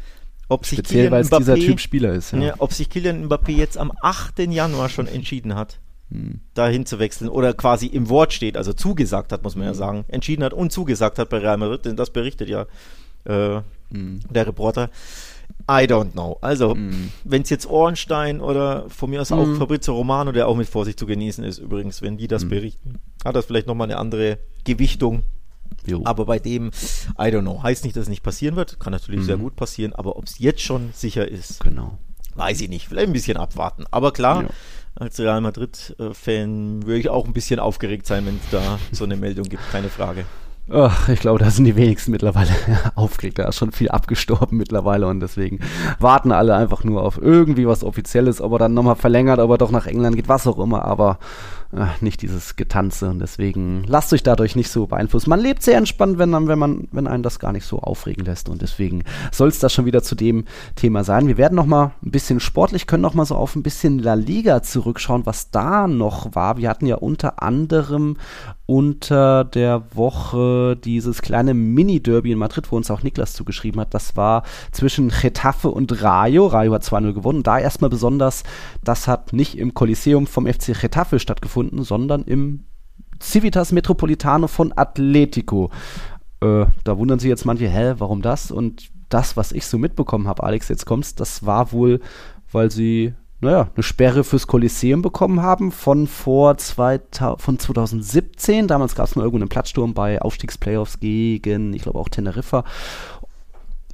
[0.49, 2.33] ob sich Speziell, weil es dieser Typ Spieler ist.
[2.33, 2.38] Ja.
[2.38, 4.38] Ja, ob sich Kylian Mbappé jetzt am 8.
[4.38, 5.79] Januar schon entschieden hat,
[6.11, 6.40] hm.
[6.55, 9.79] dahin zu wechseln oder quasi im Wort steht, also zugesagt hat, muss man ja hm.
[9.79, 12.66] sagen, entschieden hat und zugesagt hat bei Real Madrid, denn das berichtet ja
[13.25, 14.21] äh, hm.
[14.31, 14.90] der Reporter.
[15.71, 16.38] I don't know.
[16.40, 17.11] Also, mm.
[17.25, 19.57] wenn es jetzt Ornstein oder von mir aus auch mm.
[19.57, 22.49] Fabrizio Romano, der auch mit Vorsicht zu genießen ist, übrigens, wenn die das mm.
[22.49, 25.23] berichten, hat das vielleicht nochmal eine andere Gewichtung
[25.87, 26.03] Jo.
[26.05, 26.68] Aber bei dem,
[27.18, 28.79] I don't know, heißt nicht, dass es nicht passieren wird.
[28.81, 29.27] Kann natürlich mhm.
[29.27, 31.99] sehr gut passieren, aber ob es jetzt schon sicher ist, genau.
[32.35, 32.88] weiß ich nicht.
[32.88, 33.85] Vielleicht ein bisschen abwarten.
[33.90, 34.49] Aber klar, jo.
[34.99, 39.17] Als Real Madrid-Fan würde ich auch ein bisschen aufgeregt sein, wenn es da so eine
[39.17, 40.25] Meldung gibt, keine Frage.
[40.71, 42.51] Oh, ich glaube, da sind die wenigsten mittlerweile
[42.95, 43.39] aufgeregt.
[43.39, 45.61] Da ist schon viel abgestorben mittlerweile und deswegen
[45.99, 49.59] warten alle einfach nur auf irgendwie was Offizielles, ob er dann nochmal verlängert, ob er
[49.59, 50.85] doch nach England geht, was auch immer.
[50.85, 51.19] Aber
[51.73, 55.31] ach, nicht dieses Getanze und deswegen lasst euch dadurch nicht so beeinflussen.
[55.31, 58.49] Man lebt sehr entspannt, wenn, wenn, man, wenn einen das gar nicht so aufregen lässt
[58.49, 60.45] und deswegen soll es das schon wieder zu dem
[60.77, 61.29] Thema sein.
[61.29, 64.15] Wir werden noch mal ein bisschen sportlich, können noch mal so auf ein bisschen La
[64.15, 66.57] Liga zurückschauen, was da noch war.
[66.57, 68.17] Wir hatten ja unter anderem
[68.69, 73.95] unter der Woche dieses kleine Mini-Derby in Madrid, wo uns auch Niklas zugeschrieben hat.
[73.95, 76.47] Das war zwischen Getafe und Rayo.
[76.49, 77.43] Rayo hat 2-0 gewonnen.
[77.43, 78.43] Da erstmal besonders,
[78.85, 81.49] das hat nicht im Kolosseum vom FC Getafe stattgefunden,
[81.83, 82.64] sondern im
[83.21, 85.71] Civitas Metropolitano von Atletico.
[86.40, 88.51] Äh, da wundern sich jetzt manche, hä, warum das?
[88.51, 92.01] Und das, was ich so mitbekommen habe, Alex, jetzt kommst, das war wohl,
[92.53, 98.66] weil sie naja, eine Sperre fürs Kolosseum bekommen haben von vor 2000, von 2017.
[98.66, 102.64] Damals gab es mal irgendeinen Platzsturm bei Aufstiegsplayoffs gegen, ich glaube auch Teneriffa.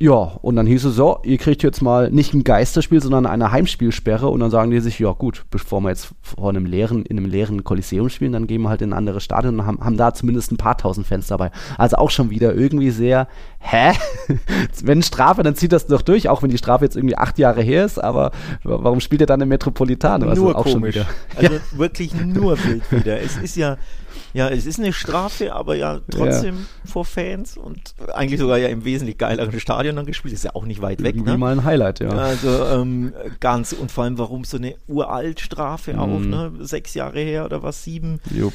[0.00, 3.52] Ja, und dann hieß es so, ihr kriegt jetzt mal nicht ein Geisterspiel, sondern eine
[3.52, 7.16] Heimspielsperre und dann sagen die sich, ja gut, bevor wir jetzt vor einem leeren, in
[7.16, 9.96] einem leeren Kolosseum spielen, dann gehen wir halt in ein anderes Stadion und haben, haben
[9.96, 11.52] da zumindest ein paar tausend Fans dabei.
[11.78, 13.28] Also auch schon wieder irgendwie sehr,
[13.64, 13.92] hä?
[14.82, 17.62] wenn Strafe, dann zieht das doch durch, auch wenn die Strafe jetzt irgendwie acht Jahre
[17.62, 18.30] her ist, aber
[18.62, 20.28] warum spielt er dann im Metropolitano?
[20.28, 20.98] Also nur auch komisch.
[21.34, 21.60] Also ja.
[21.72, 23.20] wirklich nur wild wieder.
[23.20, 23.78] Es ist ja,
[24.34, 26.90] ja, es ist eine Strafe, aber ja trotzdem ja.
[26.90, 30.34] vor Fans und eigentlich sogar ja im wesentlich geileren Stadion dann gespielt.
[30.34, 31.14] Ist ja auch nicht weit weg.
[31.14, 31.38] Irgendwie ne?
[31.38, 32.10] mal ein Highlight, ja.
[32.10, 35.98] Also ähm, ganz und vor allem, warum so eine uralt Strafe mm.
[35.98, 36.52] auch, ne?
[36.60, 38.20] Sechs Jahre her oder was, sieben.
[38.30, 38.54] Jupp.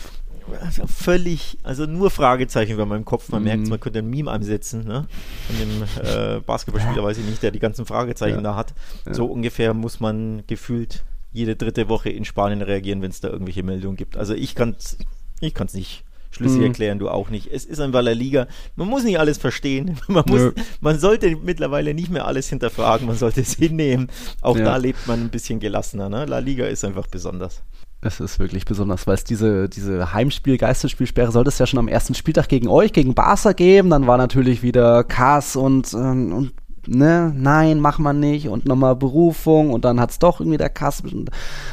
[0.61, 3.29] Also völlig, also nur Fragezeichen über meinem Kopf.
[3.29, 3.45] Man mm.
[3.45, 5.07] merkt, man könnte ein Meme einsetzen, ne?
[5.47, 8.41] Von dem äh, Basketballspieler, weiß ich nicht, der die ganzen Fragezeichen ja.
[8.41, 8.73] da hat.
[9.05, 9.13] Ja.
[9.13, 13.63] So ungefähr muss man gefühlt jede dritte Woche in Spanien reagieren, wenn es da irgendwelche
[13.63, 14.17] Meldungen gibt.
[14.17, 14.97] Also ich kann es
[15.41, 16.65] ich kann es nicht schlüssig mhm.
[16.65, 17.51] erklären, du auch nicht.
[17.51, 18.47] Es ist ein La Liga.
[18.75, 19.99] Man muss nicht alles verstehen.
[20.07, 23.07] Man, muss, man sollte mittlerweile nicht mehr alles hinterfragen.
[23.07, 24.09] Man sollte es hinnehmen.
[24.41, 24.65] Auch ja.
[24.65, 26.09] da lebt man ein bisschen gelassener.
[26.09, 26.25] Ne?
[26.25, 27.61] La Liga ist einfach besonders.
[28.01, 32.15] Es ist wirklich besonders, weil es diese, diese Heimspiel-Geisterspielsperre sollte es ja schon am ersten
[32.15, 33.89] Spieltag gegen euch, gegen Barca geben.
[33.89, 36.53] Dann war natürlich wieder Kass und, ähm, und
[36.87, 40.69] ne, nein, mach man nicht und nochmal Berufung und dann hat es doch irgendwie der
[40.69, 41.03] Kass.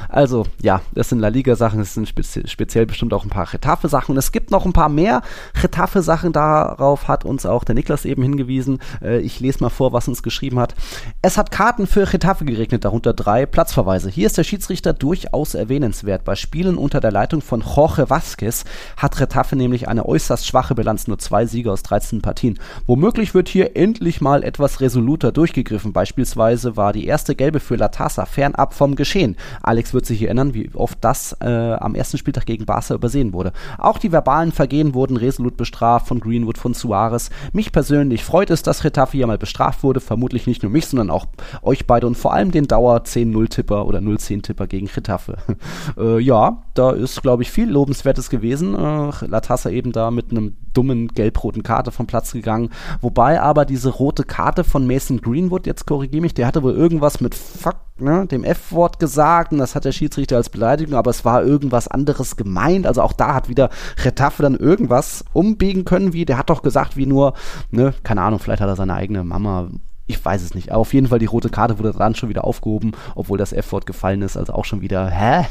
[0.08, 4.12] Also, ja, das sind La Liga-Sachen, es sind spezi speziell bestimmt auch ein paar Retafe-Sachen
[4.12, 5.22] und es gibt noch ein paar mehr
[5.62, 8.78] Retafe-Sachen, darauf hat uns auch der Niklas eben hingewiesen.
[9.02, 10.74] Äh, ich lese mal vor, was uns geschrieben hat.
[11.22, 14.10] Es hat Karten für Retafe geregnet, darunter drei Platzverweise.
[14.10, 16.24] Hier ist der Schiedsrichter durchaus erwähnenswert.
[16.24, 18.64] Bei Spielen unter der Leitung von Jorge Vasquez
[18.96, 22.58] hat Retafe nämlich eine äußerst schwache Bilanz, nur zwei Siege aus 13 Partien.
[22.86, 25.92] Womöglich wird hier endlich mal etwas resoluter durchgegriffen.
[25.92, 29.36] Beispielsweise war die erste gelbe für Latassa fernab vom Geschehen.
[29.62, 33.52] Alex wird sich erinnern, wie oft das äh, am ersten Spieltag gegen Barca übersehen wurde.
[33.78, 37.30] Auch die verbalen Vergehen wurden resolut bestraft von Greenwood, von Suarez.
[37.52, 40.00] Mich persönlich freut es, dass Retafe hier mal bestraft wurde.
[40.00, 41.26] Vermutlich nicht nur mich, sondern auch
[41.62, 45.36] euch beide und vor allem den Dauer 10-0-Tipper oder 0-10-Tipper gegen Retafe.
[45.98, 48.74] äh, ja, da ist, glaube ich, viel Lobenswertes gewesen.
[48.74, 52.70] Äh, Latassa eben da mit einem dummen gelb-roten Karte vom Platz gegangen.
[53.00, 57.20] Wobei aber diese rote Karte von Mason Greenwood, jetzt korrigiere mich, der hatte wohl irgendwas
[57.20, 61.24] mit Fuck, ne, dem F-Wort gesagt und das hat der Schiedsrichter als Beleidigung, aber es
[61.24, 62.86] war irgendwas anderes gemeint.
[62.86, 63.70] Also auch da hat wieder
[64.04, 67.34] Retaffe dann irgendwas umbiegen können, wie der hat doch gesagt, wie nur,
[67.70, 69.68] ne, keine Ahnung, vielleicht hat er seine eigene Mama
[70.06, 70.70] ich weiß es nicht.
[70.70, 73.86] Aber auf jeden Fall die rote Karte wurde dann schon wieder aufgehoben, obwohl das F-Wort
[73.86, 74.36] gefallen ist.
[74.36, 75.46] Also auch schon wieder, hä?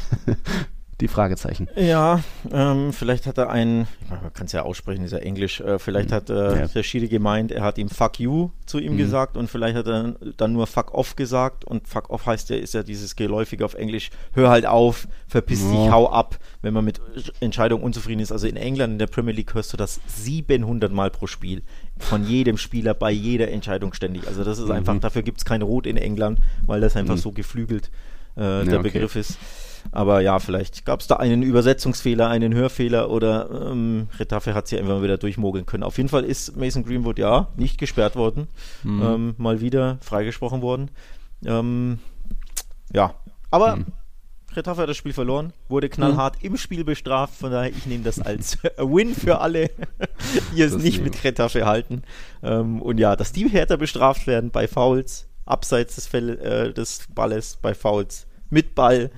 [1.00, 1.68] Die Fragezeichen.
[1.76, 2.20] Ja,
[2.50, 6.10] ähm, vielleicht hat er ein, man kann es ja aussprechen, ist ja Englisch, äh, vielleicht
[6.10, 6.66] hat äh, ja.
[6.68, 8.98] der Schiri gemeint, er hat ihm Fuck you zu ihm mhm.
[8.98, 12.56] gesagt und vielleicht hat er dann nur Fuck off gesagt und Fuck off heißt ja,
[12.56, 15.70] ist ja dieses geläufige auf Englisch, hör halt auf, verpiss ja.
[15.70, 17.00] dich, hau ab, wenn man mit
[17.40, 18.32] Entscheidungen unzufrieden ist.
[18.32, 21.62] Also in England, in der Premier League hörst du das 700 Mal pro Spiel.
[21.98, 24.26] Von jedem Spieler, bei jeder Entscheidung ständig.
[24.26, 24.72] Also das ist mhm.
[24.72, 27.20] einfach, dafür gibt es kein Rot in England, weil das einfach mhm.
[27.20, 27.90] so geflügelt
[28.36, 28.82] äh, der okay.
[28.82, 29.38] Begriff ist.
[29.92, 34.78] Aber ja, vielleicht gab es da einen Übersetzungsfehler, einen Hörfehler oder ähm, Retafe hat sie
[34.78, 35.82] einfach wieder durchmogeln können.
[35.82, 38.48] Auf jeden Fall ist Mason Greenwood ja nicht gesperrt worden,
[38.82, 39.02] mhm.
[39.02, 40.90] ähm, mal wieder freigesprochen worden.
[41.44, 41.98] Ähm,
[42.92, 43.14] ja,
[43.50, 43.86] aber mhm.
[44.56, 46.46] Retafe hat das Spiel verloren, wurde knallhart mhm.
[46.46, 49.70] im Spiel bestraft, von daher ich nehme das als Win für alle,
[50.54, 52.02] die es nicht mit Retafe halten.
[52.42, 57.06] Ähm, und ja, dass die härter bestraft werden bei Fouls, abseits des, Fell, äh, des
[57.14, 59.10] Balles, bei Fouls, mit Ball.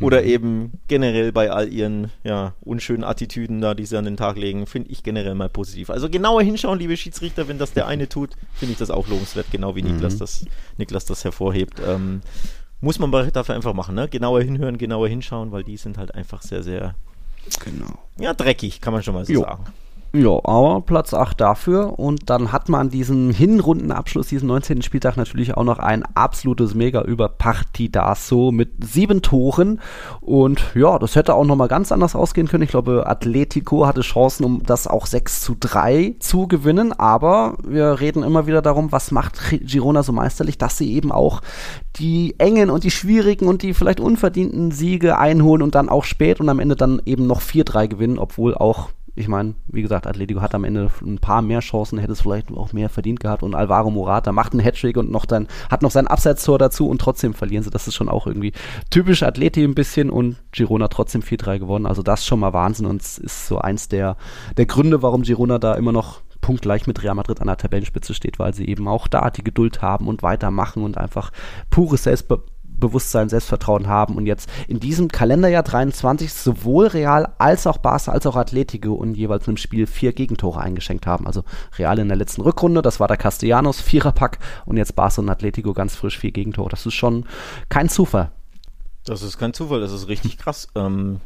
[0.00, 0.28] Oder mhm.
[0.28, 4.66] eben generell bei all ihren ja, unschönen Attitüden da, die sie an den Tag legen,
[4.66, 5.90] finde ich generell mal positiv.
[5.90, 9.46] Also genauer hinschauen, liebe Schiedsrichter, wenn das der eine tut, finde ich das auch lobenswert,
[9.52, 9.92] genau wie mhm.
[9.92, 10.46] Niklas, das,
[10.78, 11.80] Niklas das hervorhebt.
[11.86, 12.22] Ähm,
[12.80, 14.08] muss man dafür einfach machen, ne?
[14.08, 16.96] Genauer hinhören, genauer hinschauen, weil die sind halt einfach sehr, sehr
[17.64, 17.98] genau.
[18.18, 19.40] ja, dreckig, kann man schon mal so jo.
[19.42, 19.64] sagen.
[20.16, 21.98] Ja, aber Platz 8 dafür.
[21.98, 24.82] Und dann hat man diesen Hinrundenabschluss, diesen 19.
[24.82, 29.80] Spieltag natürlich auch noch ein absolutes Mega über Partidaso mit sieben Toren.
[30.20, 32.62] Und ja, das hätte auch nochmal ganz anders ausgehen können.
[32.62, 36.92] Ich glaube, Atletico hatte Chancen, um das auch 6 zu 3 zu gewinnen.
[36.92, 41.40] Aber wir reden immer wieder darum, was macht Girona so meisterlich, dass sie eben auch
[41.96, 46.38] die engen und die schwierigen und die vielleicht unverdienten Siege einholen und dann auch spät
[46.38, 50.40] und am Ende dann eben noch 4-3 gewinnen, obwohl auch ich meine, wie gesagt, Atletico
[50.40, 53.54] hat am Ende ein paar mehr Chancen, hätte es vielleicht auch mehr verdient gehabt und
[53.54, 57.32] Alvaro Morata macht einen Hattrick und noch dann hat noch sein Abseitstor dazu und trotzdem
[57.32, 57.70] verlieren sie.
[57.70, 58.52] Das ist schon auch irgendwie
[58.90, 61.86] typisch Atleti ein bisschen und Girona trotzdem 4-3 gewonnen.
[61.86, 64.16] Also das schon mal Wahnsinn und es ist so eins der,
[64.56, 68.38] der Gründe, warum Girona da immer noch punktgleich mit Real Madrid an der Tabellenspitze steht,
[68.38, 71.30] weil sie eben auch da die Geduld haben und weitermachen und einfach
[71.70, 72.42] pures Selbstbe
[72.76, 78.26] Bewusstsein, Selbstvertrauen haben und jetzt in diesem Kalenderjahr 23 sowohl Real als auch Barca als
[78.26, 81.26] auch Atletico und jeweils im Spiel vier Gegentore eingeschenkt haben.
[81.26, 81.44] Also
[81.78, 85.72] Real in der letzten Rückrunde, das war der Castellanos, Viererpack und jetzt Barca und Atletico
[85.72, 86.70] ganz frisch vier Gegentore.
[86.70, 87.26] Das ist schon
[87.68, 88.30] kein Zufall.
[89.04, 90.68] Das ist kein Zufall, das ist richtig krass.
[90.74, 91.20] Ähm,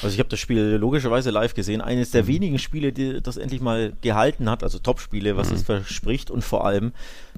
[0.00, 1.80] also ich habe das Spiel logischerweise live gesehen.
[1.80, 2.28] Eines der mhm.
[2.28, 5.56] wenigen Spiele, die das endlich mal gehalten hat, also Top-Spiele, was mhm.
[5.56, 6.92] es verspricht und vor allem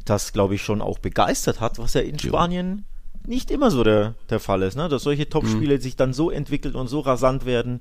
[0.05, 2.85] das, glaube ich, schon auch begeistert hat, was ja in Spanien
[3.27, 4.89] nicht immer so der, der Fall ist, ne?
[4.89, 5.81] dass solche Top-Spiele mhm.
[5.81, 7.81] sich dann so entwickeln und so rasant werden.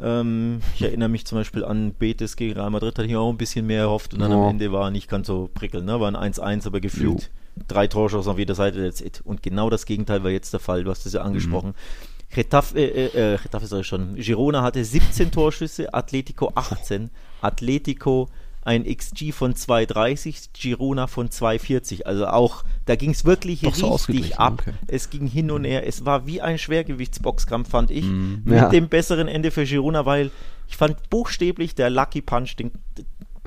[0.00, 3.36] Ähm, ich erinnere mich zum Beispiel an Betis gegen Real Madrid, hatte ich auch ein
[3.36, 4.44] bisschen mehr erhofft und dann oh.
[4.44, 6.00] am Ende war nicht ganz so prickelnd, ne?
[6.00, 7.64] war ein 1-1, aber gefühlt jo.
[7.66, 9.20] drei Torschuss auf jeder Seite, that's it.
[9.24, 11.70] Und genau das Gegenteil war jetzt der Fall, du hast es ja angesprochen.
[11.70, 12.34] Mhm.
[12.34, 18.28] Getafe, äh, äh, Getafe sag ich schon, Girona hatte 17 Torschüsse, Atletico 18, Atletico
[18.64, 22.04] ein XG von 2,30, Girona von 2,40.
[22.04, 24.62] Also auch, da ging es wirklich Doch richtig so ab.
[24.62, 24.72] Okay.
[24.86, 25.86] Es ging hin und her.
[25.86, 28.04] Es war wie ein Schwergewichtsboxkampf, fand ich.
[28.04, 28.68] Mm, mit ja.
[28.70, 30.30] dem besseren Ende für Girona, weil
[30.68, 32.72] ich fand buchstäblich der Lucky Punch, den,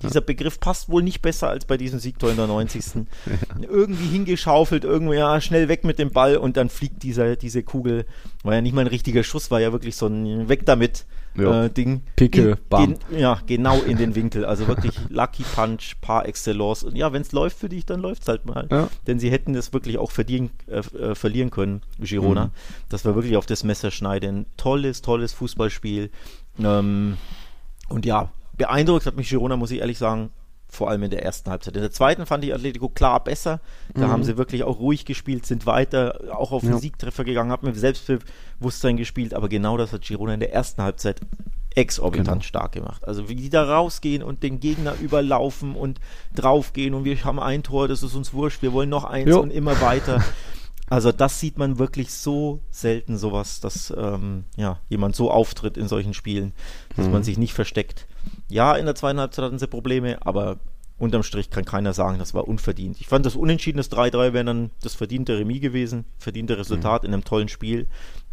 [0.01, 2.77] Dieser Begriff passt wohl nicht besser als bei diesem Siegtor in der 90.
[3.25, 3.69] Ja.
[3.69, 8.05] Irgendwie hingeschaufelt, irgendwo, ja, schnell weg mit dem Ball und dann fliegt dieser, diese Kugel.
[8.43, 11.05] War ja nicht mal ein richtiger Schuss, war ja wirklich so ein Weg damit
[11.37, 12.01] äh, Ding.
[12.15, 12.97] Picke, in, bam.
[13.09, 14.45] Gen, ja, genau in den Winkel.
[14.45, 16.83] Also wirklich Lucky Punch par excellence.
[16.83, 18.67] Und ja, wenn es läuft für dich, dann läuft es halt mal.
[18.71, 18.89] Ja.
[19.05, 22.45] Denn sie hätten das wirklich auch verdienen, äh, äh, verlieren können, Girona.
[22.45, 22.51] Mhm.
[22.89, 24.45] Das war wirklich auf das Messer schneiden.
[24.57, 26.09] Tolles, tolles Fußballspiel.
[26.59, 27.17] Ähm,
[27.89, 30.31] und ja, beeindruckt hat mich Girona, muss ich ehrlich sagen,
[30.69, 31.75] vor allem in der ersten Halbzeit.
[31.75, 33.61] In der zweiten fand ich Atletico klar besser.
[33.93, 34.11] Da mhm.
[34.11, 36.77] haben sie wirklich auch ruhig gespielt, sind weiter, auch auf den ja.
[36.77, 39.33] Siegtreffer gegangen, haben mit Selbstbewusstsein gespielt.
[39.33, 41.21] Aber genau das hat Girona in der ersten Halbzeit
[41.77, 42.41] exorbitant genau.
[42.41, 43.07] stark gemacht.
[43.07, 45.99] Also wie die da rausgehen und den Gegner überlaufen und
[46.35, 49.39] draufgehen und wir haben ein Tor, das ist uns wurscht, wir wollen noch eins jo.
[49.39, 50.23] und immer weiter.
[50.89, 55.89] Also das sieht man wirklich so selten, sowas, dass ähm, ja, jemand so auftritt in
[55.89, 56.53] solchen Spielen,
[56.95, 57.11] dass mhm.
[57.11, 58.07] man sich nicht versteckt.
[58.49, 60.57] Ja, in der zweiten Halbzeit hatten sie Probleme, aber
[60.97, 62.99] unterm Strich kann keiner sagen, das war unverdient.
[62.99, 67.07] Ich fand das unentschiedenes 3-3 wäre dann das verdiente Remis gewesen, verdiente Resultat mhm.
[67.07, 67.87] in einem tollen Spiel.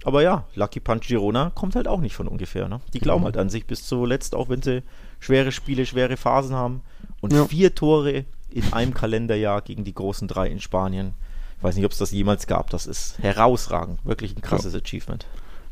[0.05, 2.69] Aber ja, Lucky Punch Girona kommt halt auch nicht von ungefähr.
[2.69, 2.81] Ne?
[2.93, 3.27] Die glauben mhm.
[3.27, 4.83] halt an sich bis zuletzt, auch wenn sie
[5.21, 6.83] schwere Spiele, schwere Phasen haben.
[7.21, 7.45] Und ja.
[7.47, 11.15] vier Tore in einem Kalenderjahr gegen die großen drei in Spanien.
[11.59, 12.71] Ich weiß nicht, ob es das jemals gab.
[12.71, 14.05] Das ist herausragend.
[14.05, 14.81] Wirklich ein krasses ja.
[14.81, 15.27] Achievement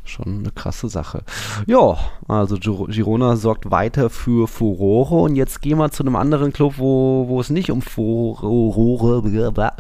[0.04, 1.22] schon eine krasse Sache.
[1.66, 1.98] Ja,
[2.28, 7.26] also Girona sorgt weiter für Furore und jetzt gehen wir zu einem anderen Club, wo,
[7.28, 9.22] wo es nicht um Furore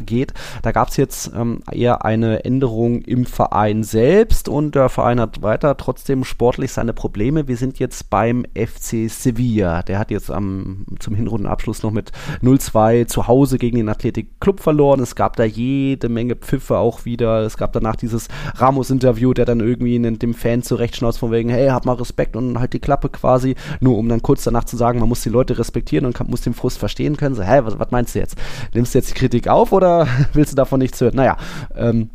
[0.04, 0.32] geht.
[0.62, 5.42] Da gab es jetzt ähm, eher eine Änderung im Verein selbst und der Verein hat
[5.42, 7.48] weiter trotzdem sportlich seine Probleme.
[7.48, 9.82] Wir sind jetzt beim FC Sevilla.
[9.82, 12.12] Der hat jetzt am, zum Hinrundenabschluss noch mit
[12.42, 15.00] 0-2 zu Hause gegen den Athletic Club verloren.
[15.00, 17.42] Es gab da jede Menge Pfiffe auch wieder.
[17.42, 21.48] Es gab danach dieses Ramos-Interview, der dann irgendwie in den dem Fan zurechtschnauzt von wegen,
[21.50, 24.76] hey, hab mal Respekt und halt die Klappe quasi, nur um dann kurz danach zu
[24.76, 27.34] sagen, man muss die Leute respektieren und kann, muss den Frust verstehen können.
[27.34, 28.36] So, hä, was, was meinst du jetzt?
[28.74, 31.16] Nimmst du jetzt die Kritik auf oder willst du davon nichts hören?
[31.16, 31.36] Naja,
[31.76, 32.10] ähm,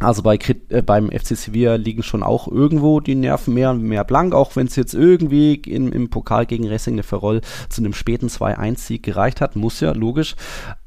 [0.00, 4.04] also bei, äh, beim FC Sevilla liegen schon auch irgendwo die Nerven mehr und mehr
[4.04, 7.92] blank, auch wenn es jetzt irgendwie in, im Pokal gegen Racing de Ferrol zu einem
[7.92, 10.36] späten 2-1-Sieg gereicht hat, muss ja, logisch.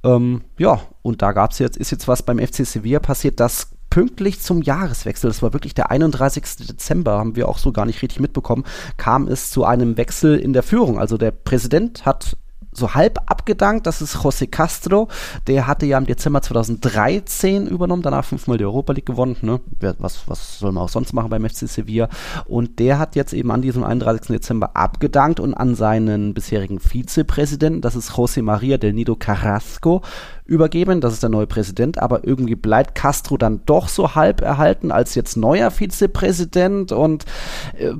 [0.03, 4.39] Ähm, ja, und da gab's jetzt, ist jetzt was beim FC Sevilla passiert, das pünktlich
[4.39, 6.43] zum Jahreswechsel, das war wirklich der 31.
[6.67, 8.63] Dezember, haben wir auch so gar nicht richtig mitbekommen,
[8.97, 10.97] kam es zu einem Wechsel in der Führung.
[10.97, 12.37] Also der Präsident hat
[12.71, 13.87] so halb abgedankt.
[13.87, 15.07] Das ist José Castro.
[15.47, 19.37] Der hatte ja im Dezember 2013 übernommen, danach fünfmal die Europa League gewonnen.
[19.41, 19.59] Ne?
[19.99, 22.09] Was, was soll man auch sonst machen beim FC Sevilla?
[22.45, 24.27] Und der hat jetzt eben an diesem 31.
[24.27, 30.01] Dezember abgedankt und an seinen bisherigen Vizepräsidenten, das ist José María del Nido Carrasco,
[30.45, 31.01] übergeben.
[31.01, 31.97] Das ist der neue Präsident.
[31.97, 37.25] Aber irgendwie bleibt Castro dann doch so halb erhalten als jetzt neuer Vizepräsident und
[37.77, 37.93] äh,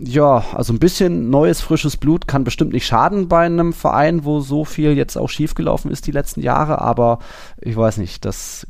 [0.00, 4.40] ja, also ein bisschen neues, frisches Blut kann bestimmt nicht schaden bei einem Verein, wo
[4.40, 7.18] so viel jetzt auch schiefgelaufen ist die letzten Jahre, aber
[7.60, 8.66] ich weiß nicht, das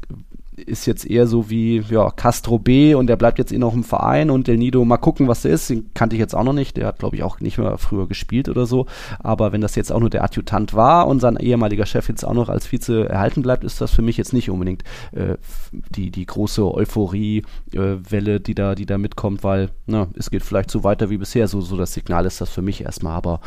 [0.67, 3.85] ist jetzt eher so wie ja, Castro B und der bleibt jetzt eh noch im
[3.85, 5.71] Verein und Del Nido, mal gucken, was der ist.
[5.71, 6.77] Den kannte ich jetzt auch noch nicht.
[6.77, 8.87] Der hat, glaube ich, auch nicht mehr früher gespielt oder so.
[9.19, 12.35] Aber wenn das jetzt auch nur der Adjutant war und sein ehemaliger Chef jetzt auch
[12.35, 14.83] noch als Vize erhalten bleibt, ist das für mich jetzt nicht unbedingt
[15.13, 15.37] äh,
[15.73, 20.43] die, die große Euphorie-Welle, äh, die, da, die da mitkommt, weil na, ne, es geht
[20.43, 21.49] vielleicht so weiter wie bisher.
[21.49, 23.17] So, so das Signal ist das für mich erstmal.
[23.17, 23.41] Aber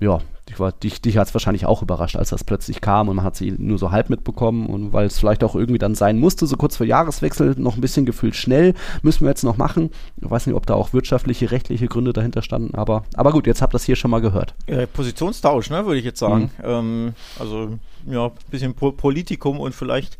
[0.00, 3.16] ja, ich war, dich, dich hat es wahrscheinlich auch überrascht, als das plötzlich kam und
[3.16, 6.18] man hat sie nur so halb mitbekommen und weil es vielleicht auch irgendwie dann sein
[6.18, 9.90] musste, so kurz vor Jahreswechsel, noch ein bisschen gefühlt schnell, müssen wir jetzt noch machen.
[10.20, 13.62] Ich weiß nicht, ob da auch wirtschaftliche, rechtliche Gründe dahinter standen, aber, aber gut, jetzt
[13.62, 14.54] habt ihr das hier schon mal gehört.
[14.66, 16.50] Ja, Positionstausch, ne, würde ich jetzt sagen.
[16.58, 16.64] Mhm.
[16.64, 20.18] Ähm, also, ja, ein bisschen po Politikum und vielleicht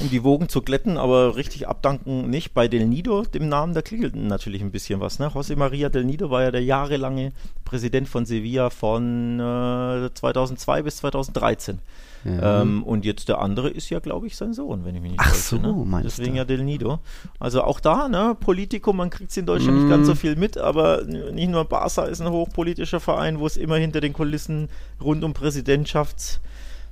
[0.00, 2.52] um die Wogen zu glätten, aber richtig abdanken nicht.
[2.54, 5.18] Bei Del Nido, dem Namen, da klingelt natürlich ein bisschen was.
[5.18, 5.28] Ne?
[5.28, 7.32] José María Del Nido war ja der jahrelange
[7.64, 11.78] Präsident von Sevilla von äh, 2002 bis 2013.
[12.24, 12.62] Ja.
[12.62, 15.20] Ähm, und jetzt der andere ist ja, glaube ich, sein Sohn, wenn ich mich nicht
[15.20, 15.42] Ach täusche.
[15.42, 15.72] So, ne?
[15.84, 16.38] meinst Deswegen du?
[16.38, 17.00] ja Del Nido.
[17.38, 19.80] Also auch da, ne, Politikum, man kriegt es in Deutschland mm.
[19.80, 23.58] nicht ganz so viel mit, aber nicht nur Barca ist ein hochpolitischer Verein, wo es
[23.58, 24.70] immer hinter den Kulissen
[25.02, 26.40] rund um Präsidentschafts,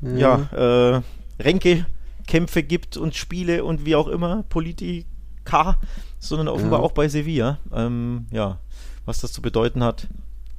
[0.02, 1.02] ja, ja äh,
[1.40, 1.86] Ränke
[2.26, 5.78] Kämpfe gibt und Spiele und wie auch immer, Politika,
[6.18, 6.84] sondern offenbar ja.
[6.84, 7.58] auch bei Sevilla.
[7.72, 8.58] Ähm, ja,
[9.04, 10.08] was das zu bedeuten hat,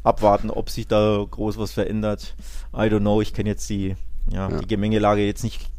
[0.03, 2.35] abwarten, ob sich da groß was verändert.
[2.73, 3.95] I don't know, ich kenne jetzt die,
[4.31, 5.69] ja, ja, die Gemengelage jetzt nicht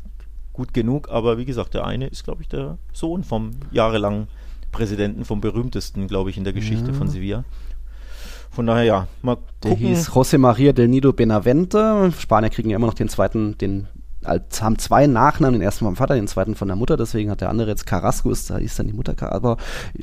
[0.53, 4.29] gut genug, aber wie gesagt, der eine ist, glaube ich, der Sohn vom jahrelangen
[4.73, 6.95] Präsidenten, vom berühmtesten, glaube ich, in der Geschichte ja.
[6.95, 7.45] von Sevilla.
[8.51, 9.49] Von daher, ja, mal gucken.
[9.65, 12.13] Der hieß José María del Nido Benavente.
[12.17, 13.89] Spanier kriegen ja immer noch den zweiten, den
[14.27, 17.41] als, haben zwei Nachnamen, den ersten vom Vater, den zweiten von der Mutter, deswegen hat
[17.41, 19.57] der andere jetzt Carrasco, ist, da ist dann die Mutter, aber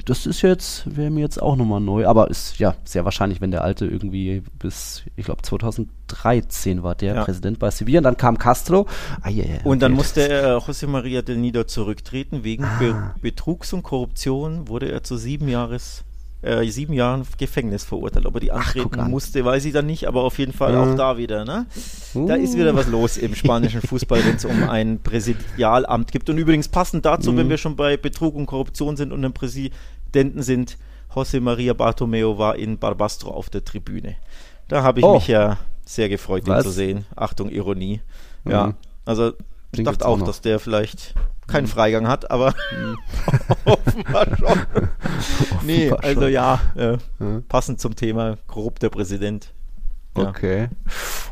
[0.06, 3.52] das ist jetzt, wäre mir jetzt auch nochmal neu, aber ist ja sehr wahrscheinlich, wenn
[3.52, 7.24] der alte irgendwie bis, ich glaube 2013 war der ja.
[7.24, 8.88] Präsident bei Sevilla und dann kam Castro.
[9.22, 12.78] Ah, yeah, yeah, und dann musste äh, José María del Nido zurücktreten, wegen ah.
[12.80, 16.04] Be Betrugs und Korruption wurde er zu sieben Jahres
[16.42, 18.26] äh, sieben Jahren Gefängnis verurteilt.
[18.26, 20.84] Ob er die antreten Ach, musste, weiß ich dann nicht, aber auf jeden Fall ja.
[20.84, 21.46] auch da wieder.
[21.46, 21.68] Ne?
[22.16, 22.28] Uh.
[22.28, 26.30] Da ist wieder was los im spanischen Fußball, wenn es um ein Präsidialamt gibt.
[26.30, 27.38] Und übrigens passend dazu, mhm.
[27.38, 30.78] wenn wir schon bei Betrug und Korruption sind und einem Präsidenten sind,
[31.14, 34.16] José María Bartomeo war in Barbastro auf der Tribüne.
[34.68, 35.16] Da habe ich oh.
[35.16, 36.64] mich ja sehr gefreut, was?
[36.64, 37.06] ihn zu sehen.
[37.16, 38.02] Achtung, Ironie.
[38.46, 38.74] Ja, mhm.
[39.06, 39.34] also
[39.74, 41.14] ich dachte auch, auch dass der vielleicht
[41.52, 41.70] keinen mhm.
[41.70, 42.98] Freigang hat, aber mhm.
[43.66, 44.62] offenbar schon.
[45.64, 46.32] nee, offenbar also schon.
[46.32, 46.98] ja, äh, ja,
[47.48, 49.54] passend zum Thema korrupter Präsident.
[50.18, 50.30] Ja.
[50.30, 50.70] Okay.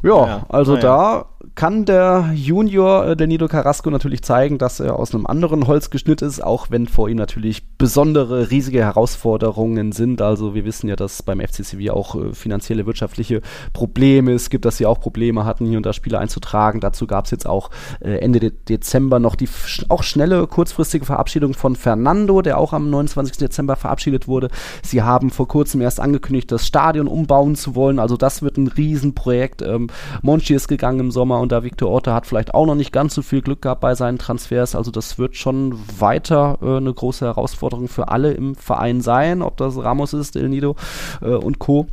[0.03, 0.45] Ja, ja.
[0.49, 0.81] also ja.
[0.81, 5.67] da kann der Junior, äh, der Nido Carrasco, natürlich zeigen, dass er aus einem anderen
[5.67, 10.21] Holz geschnitten ist, auch wenn vor ihm natürlich besondere, riesige Herausforderungen sind.
[10.21, 14.77] Also wir wissen ja, dass beim FC auch äh, finanzielle, wirtschaftliche Probleme es gibt, dass
[14.77, 16.81] sie auch Probleme hatten, hier und da Spiele einzutragen.
[16.81, 17.69] Dazu gab es jetzt auch
[18.01, 19.47] äh, Ende De Dezember noch die
[19.87, 23.37] auch schnelle, kurzfristige Verabschiedung von Fernando, der auch am 29.
[23.37, 24.49] Dezember verabschiedet wurde.
[24.83, 27.99] Sie haben vor kurzem erst angekündigt, das Stadion umbauen zu wollen.
[27.99, 29.61] Also das wird ein Riesenprojekt.
[29.61, 29.87] Ähm,
[30.21, 33.13] Monchi ist gegangen im Sommer und da Victor Orte hat vielleicht auch noch nicht ganz
[33.13, 34.75] so viel Glück gehabt bei seinen Transfers.
[34.75, 39.57] Also das wird schon weiter äh, eine große Herausforderung für alle im Verein sein, ob
[39.57, 40.75] das Ramos ist, El Nido
[41.21, 41.87] äh, und Co.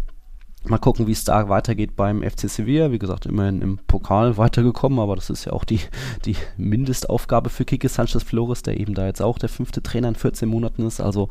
[0.69, 2.91] Mal gucken, wie es da weitergeht beim FC Sevilla.
[2.91, 5.81] Wie gesagt, immerhin im Pokal weitergekommen, aber das ist ja auch die,
[6.25, 10.17] die Mindestaufgabe für Kike Sanchez Flores, der eben da jetzt auch der fünfte Trainer in
[10.17, 11.01] 14 Monaten ist.
[11.01, 11.29] Also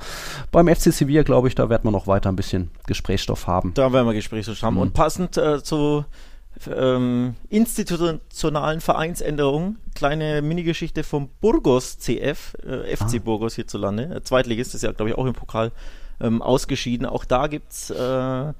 [0.51, 3.73] beim FC Sevilla, glaube ich, da wird man noch weiter ein bisschen Gesprächsstoff haben.
[3.73, 4.75] Da werden wir Gesprächsstoff haben.
[4.75, 4.81] Mhm.
[4.81, 6.05] Und passend äh, zu
[6.73, 13.19] ähm, institutionalen Vereinsänderungen, kleine Minigeschichte vom Burgos CF, äh, FC ah.
[13.23, 14.15] Burgos hierzulande.
[14.15, 15.71] Äh, Zweitligist ist ja, glaube ich, auch im Pokal
[16.21, 17.05] ähm, ausgeschieden.
[17.05, 18.53] Auch da gibt es äh,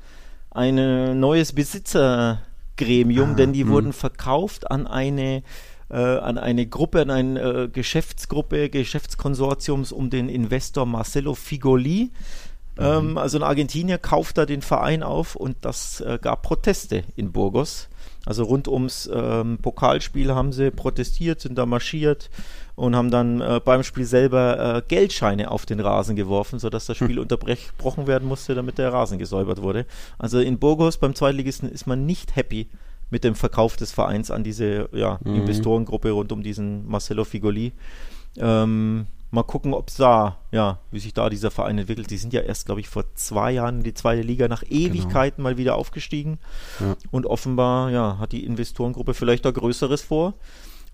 [0.52, 3.72] ein neues Besitzergremium, ah, denn die mh.
[3.72, 5.44] wurden verkauft an eine
[5.90, 12.12] äh, an eine Gruppe, an eine äh, Geschäftsgruppe, Geschäftskonsortiums um den Investor Marcelo Figoli.
[12.78, 13.18] Ähm, mhm.
[13.18, 17.88] also ein Argentinier kauft da den Verein auf und das äh, gab Proteste in Burgos.
[18.26, 22.30] Also rund ums ähm, Pokalspiel haben sie protestiert, sind da marschiert
[22.76, 26.98] und haben dann äh, beim Spiel selber äh, Geldscheine auf den Rasen geworfen, sodass das
[26.98, 27.20] Spiel hm.
[27.20, 29.86] unterbrochen werden musste, damit der Rasen gesäubert wurde.
[30.18, 32.68] Also in Burgos beim Zweitligisten ist man nicht happy
[33.12, 35.36] mit dem Verkauf des Vereins an diese ja, mhm.
[35.36, 37.72] Investorengruppe rund um diesen Marcelo Figoli.
[38.38, 39.06] Ähm,
[39.36, 42.10] mal gucken, ob es da, ja, wie sich da dieser Verein entwickelt.
[42.10, 44.74] Die sind ja erst, glaube ich, vor zwei Jahren in die zweite Liga nach genau.
[44.74, 45.50] Ewigkeiten genau.
[45.50, 46.40] mal wieder aufgestiegen.
[46.80, 46.96] Ja.
[47.12, 50.34] Und offenbar, ja, hat die Investorengruppe vielleicht da Größeres vor.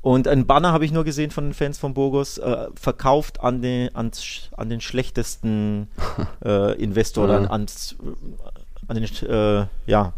[0.01, 3.61] Und ein Banner habe ich nur gesehen von den Fans von Burgos, äh, verkauft an
[3.61, 5.87] den, ans, an den schlechtesten
[6.43, 7.51] äh, Investor, ja.
[7.51, 7.95] ans,
[8.87, 10.13] an den, äh, ja,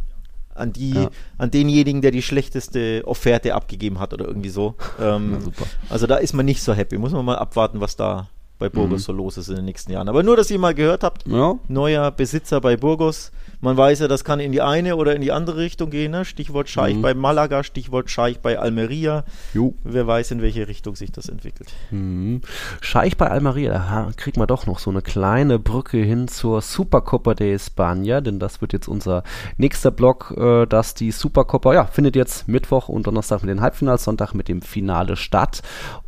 [0.55, 1.09] an die, ja.
[1.37, 4.75] an denjenigen, der die schlechteste Offerte abgegeben hat oder irgendwie so.
[4.99, 5.51] Ähm,
[5.89, 6.97] also da ist man nicht so happy.
[6.97, 8.27] Muss man mal abwarten, was da
[8.59, 9.05] bei Burgos mhm.
[9.05, 10.07] so los ist in den nächsten Jahren.
[10.07, 11.55] Aber nur, dass ihr mal gehört habt, ja.
[11.67, 13.31] neuer Besitzer bei Burgos.
[13.63, 16.11] Man weiß ja, das kann in die eine oder in die andere Richtung gehen.
[16.11, 16.25] Ne?
[16.25, 17.01] Stichwort Scheich mhm.
[17.01, 19.23] bei Malaga, Stichwort Scheich bei Almeria.
[19.53, 19.73] Jo.
[19.85, 21.71] Wer weiß, in welche Richtung sich das entwickelt.
[21.89, 22.41] Mhm.
[22.81, 27.35] Scheich bei Almeria, da kriegt man doch noch so eine kleine Brücke hin zur Supercopa
[27.35, 29.23] de España, denn das wird jetzt unser
[29.55, 34.03] nächster Block, äh, dass die Supercopa, ja, findet jetzt Mittwoch und Donnerstag mit den Halbfinals,
[34.03, 35.61] Sonntag mit dem Finale statt.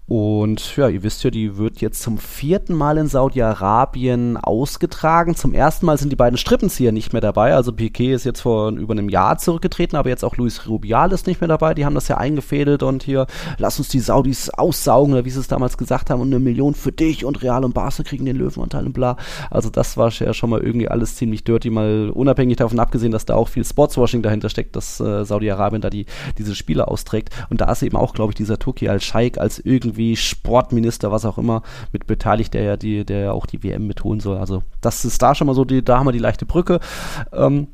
[0.07, 5.35] Und ja, ihr wisst ja, die wird jetzt zum vierten Mal in Saudi-Arabien ausgetragen.
[5.35, 7.55] Zum ersten Mal sind die beiden Strippenzieher nicht mehr dabei.
[7.55, 11.25] Also Piquet ist jetzt vor über einem Jahr zurückgetreten, aber jetzt auch Luis Rubial ist
[11.25, 11.73] nicht mehr dabei.
[11.73, 13.25] Die haben das ja eingefädelt und hier,
[13.57, 16.75] lass uns die Saudis aussaugen, oder wie sie es damals gesagt haben, und eine Million
[16.75, 19.17] für dich und Real und Barca kriegen den Löwenanteil und bla.
[19.49, 23.25] Also das war ja schon mal irgendwie alles ziemlich dirty, mal unabhängig davon abgesehen, dass
[23.25, 26.05] da auch viel Sportswashing dahinter steckt, dass äh, Saudi-Arabien da die,
[26.37, 27.29] diese Spiele austrägt.
[27.49, 31.25] Und da ist eben auch, glaube ich, dieser Turki al-Scheik als irgendwie irgendwie Sportminister, was
[31.25, 34.37] auch immer, mit beteiligt, der ja die, der ja auch die WM mitholen soll.
[34.37, 36.79] Also das ist da schon mal so, die, da haben wir die leichte Brücke.
[37.31, 37.67] Ähm,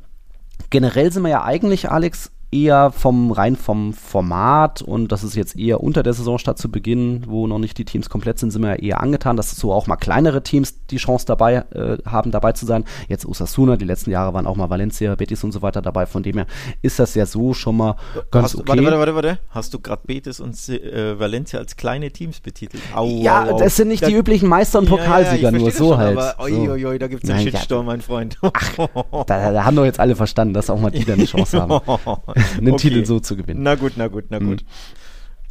[0.70, 5.58] generell sind wir ja eigentlich, Alex, eher vom rein vom Format und das ist jetzt
[5.58, 8.62] eher unter der Saison statt zu Beginn, wo noch nicht die Teams komplett sind, sind
[8.62, 12.52] wir eher angetan, dass so auch mal kleinere Teams die Chance dabei äh, haben, dabei
[12.52, 12.84] zu sein.
[13.08, 16.06] Jetzt Osasuna, die letzten Jahre waren auch mal Valencia, Betis und so weiter dabei.
[16.06, 16.46] Von dem her
[16.82, 17.96] ist das ja so schon mal
[18.30, 18.68] ganz Hast, okay.
[18.68, 19.38] Warte, warte, warte, warte.
[19.50, 22.82] Hast du gerade Betis und äh, Valencia als kleine Teams betitelt?
[22.94, 23.58] Au, ja, au, au.
[23.58, 26.18] das sind nicht da, die üblichen Meister und Pokalsieger, ja, ja, nur so schon, halt.
[26.18, 27.92] Aber, oi, oi, oi, da gibt es einen Shitstorm, ja.
[27.92, 28.36] mein Freund.
[28.42, 28.88] Ach,
[29.26, 31.80] da, da, haben doch jetzt alle verstanden, dass auch mal die da eine Chance haben,
[32.58, 32.88] einen okay.
[32.88, 33.62] Titel so zu gewinnen.
[33.62, 34.62] Na gut, na gut, na gut.
[34.62, 34.66] Mhm.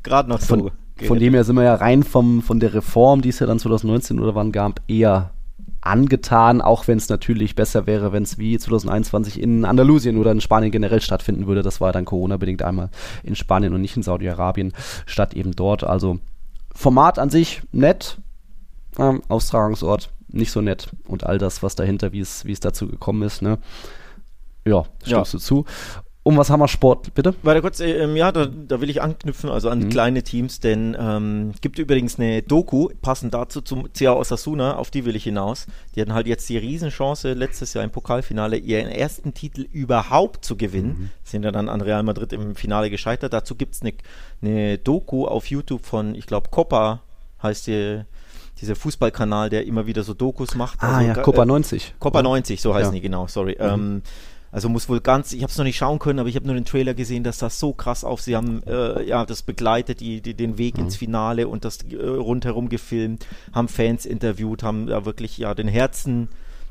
[0.03, 0.47] Gerade noch so.
[0.47, 0.71] Von,
[1.07, 3.59] von dem her sind wir ja rein vom, von der Reform, die es ja dann
[3.59, 5.31] 2019 oder wann gab, eher
[5.81, 10.41] angetan, auch wenn es natürlich besser wäre, wenn es wie 2021 in Andalusien oder in
[10.41, 11.63] Spanien generell stattfinden würde.
[11.63, 12.89] Das war dann Corona-bedingt einmal
[13.23, 14.73] in Spanien und nicht in Saudi-Arabien,
[15.07, 15.83] statt eben dort.
[15.83, 16.19] Also
[16.73, 18.19] Format an sich nett,
[18.99, 23.41] ähm, Austragungsort nicht so nett und all das, was dahinter, wie es dazu gekommen ist.
[23.41, 23.57] Ne?
[24.65, 25.39] Ja, stimmst ja.
[25.39, 25.65] du zu.
[26.23, 27.33] Um was haben wir Sport, bitte?
[27.41, 29.89] Warte kurz, äh, ähm, ja, da, da, will ich anknüpfen, also an mhm.
[29.89, 35.05] kleine Teams, denn ähm, gibt übrigens eine Doku, passend dazu zum CA Osasuna, auf die
[35.05, 35.65] will ich hinaus.
[35.95, 40.55] Die hatten halt jetzt die Riesenchance, letztes Jahr im Pokalfinale ihren ersten Titel überhaupt zu
[40.55, 40.89] gewinnen.
[40.89, 41.09] Mhm.
[41.23, 43.33] Sind ja dann an Real Madrid im Finale gescheitert.
[43.33, 43.93] Dazu gibt es eine,
[44.43, 47.01] eine Doku auf YouTube von, ich glaube, Copa
[47.41, 48.03] heißt die
[48.61, 50.83] dieser Fußballkanal, der immer wieder so Dokus macht.
[50.83, 51.95] Ah also, ja, Copa 90.
[51.99, 52.99] Copa 90, so heißen ja.
[52.99, 53.57] die, genau, sorry.
[53.59, 53.67] Mhm.
[53.67, 54.01] Ähm,
[54.51, 56.55] also muss wohl ganz, ich habe es noch nicht schauen können, aber ich habe nur
[56.55, 58.21] den Trailer gesehen, dass das so krass auf.
[58.21, 60.85] Sie haben äh, ja das begleitet, die, die, den Weg mhm.
[60.85, 65.69] ins Finale und das äh, rundherum gefilmt, haben Fans interviewt, haben da wirklich ja den
[65.69, 66.27] Herzen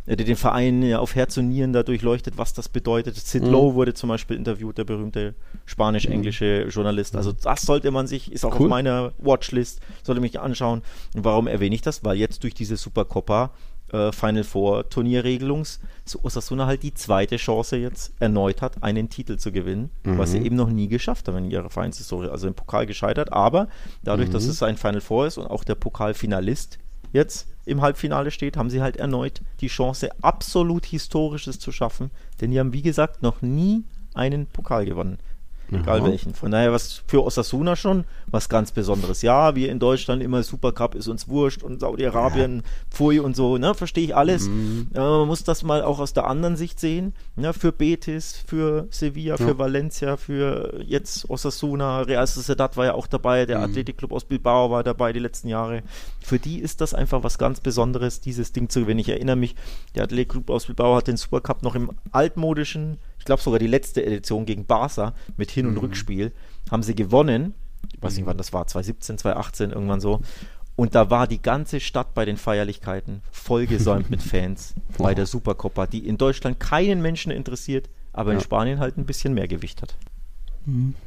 [0.07, 3.17] äh, den Verein ja, auf Herz und Nieren da durchleuchtet, was das bedeutet.
[3.17, 3.51] Sid mhm.
[3.51, 5.35] Lowe wurde zum Beispiel interviewt, der berühmte
[5.67, 6.71] spanisch-englische mhm.
[6.71, 7.17] Journalist.
[7.17, 8.67] Also das sollte man sich, ist auch cool.
[8.67, 10.83] auf meiner Watchlist, sollte mich anschauen.
[11.15, 12.05] Und warum erwähne ich das?
[12.05, 13.53] Weil jetzt durch diese Supercoppa
[13.93, 19.37] äh, Final Four Turnierregelungs so Osasuna halt die zweite Chance jetzt erneut hat, einen Titel
[19.37, 20.19] zu gewinnen, mhm.
[20.19, 22.29] was sie eben noch nie geschafft haben in ihrer Vereinshistorie.
[22.29, 23.69] Also im Pokal gescheitert, aber
[24.03, 24.33] dadurch, mhm.
[24.33, 26.79] dass es ein Final Four ist und auch der Pokalfinalist
[27.13, 32.11] jetzt im Halbfinale steht, haben sie halt erneut die Chance, absolut Historisches zu schaffen,
[32.41, 33.85] denn die haben, wie gesagt, noch nie
[34.15, 35.19] einen Pokal gewonnen
[35.73, 36.35] egal welchen.
[36.35, 39.23] Von daher was für Osasuna schon was ganz Besonderes.
[39.23, 42.63] Ja, wir in Deutschland immer Supercup ist uns wurscht und Saudi-Arabien, ja.
[42.91, 44.49] Pfui und so, ne, verstehe ich alles.
[44.49, 44.89] Mhm.
[44.95, 47.15] Äh, man muss das mal auch aus der anderen Sicht sehen.
[47.37, 49.47] Ne, für Betis, für Sevilla, ja.
[49.47, 53.65] für Valencia, für jetzt Osasuna, Real Sociedad war ja auch dabei, der mhm.
[53.65, 55.83] Athletikclub aus Bilbao war dabei die letzten Jahre.
[56.21, 59.01] Für die ist das einfach was ganz Besonderes, dieses Ding zu gewinnen.
[59.01, 59.55] Ich erinnere mich,
[59.95, 64.05] der Athletikclub aus Bilbao hat den Supercup noch im altmodischen ich glaube sogar die letzte
[64.05, 65.81] Edition gegen Barca mit Hin- und mhm.
[65.81, 66.33] Rückspiel,
[66.71, 67.55] haben sie gewonnen.
[67.95, 70.21] Ich weiß nicht, wann das war, 2017, 2018, irgendwann so.
[70.75, 75.87] Und da war die ganze Stadt bei den Feierlichkeiten vollgesäumt mit Fans bei der Supercoppa,
[75.87, 78.39] die in Deutschland keinen Menschen interessiert, aber ja.
[78.39, 79.97] in Spanien halt ein bisschen mehr Gewicht hat.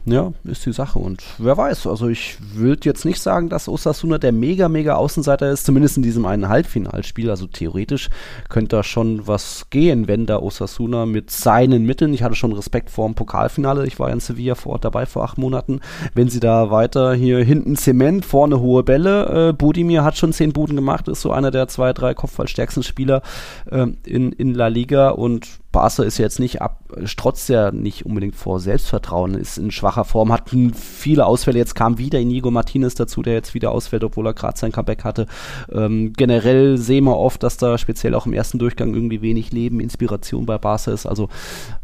[0.06, 0.98] Ja, ist die Sache.
[0.98, 5.52] Und wer weiß, also ich würde jetzt nicht sagen, dass Osasuna der mega, mega Außenseiter
[5.52, 7.30] ist, zumindest in diesem einen Halbfinalspiel.
[7.30, 8.10] Also theoretisch
[8.50, 12.90] könnte da schon was gehen, wenn da Osasuna mit seinen Mitteln, ich hatte schon Respekt
[12.90, 15.82] vor dem Pokalfinale, ich war in Sevilla vor Ort dabei vor acht Monaten,
[16.16, 20.52] wenn sie da weiter hier hinten Zement, vorne hohe Bälle, äh, Budimir hat schon zehn
[20.52, 23.22] Buden gemacht, ist so einer der zwei, drei kopfballstärksten Spieler
[23.70, 28.36] äh, in, in La Liga und Barca ist jetzt nicht ab, strotzt ja nicht unbedingt
[28.36, 31.58] vor Selbstvertrauen, ist in schwacher Form, hat viele Ausfälle.
[31.58, 35.04] Jetzt kam wieder Inigo Martinez dazu, der jetzt wieder ausfällt, obwohl er gerade sein Comeback
[35.04, 35.26] hatte.
[35.72, 39.80] Ähm, generell sehen wir oft, dass da speziell auch im ersten Durchgang irgendwie wenig Leben,
[39.80, 41.08] Inspiration bei Barca ist.
[41.08, 41.28] Also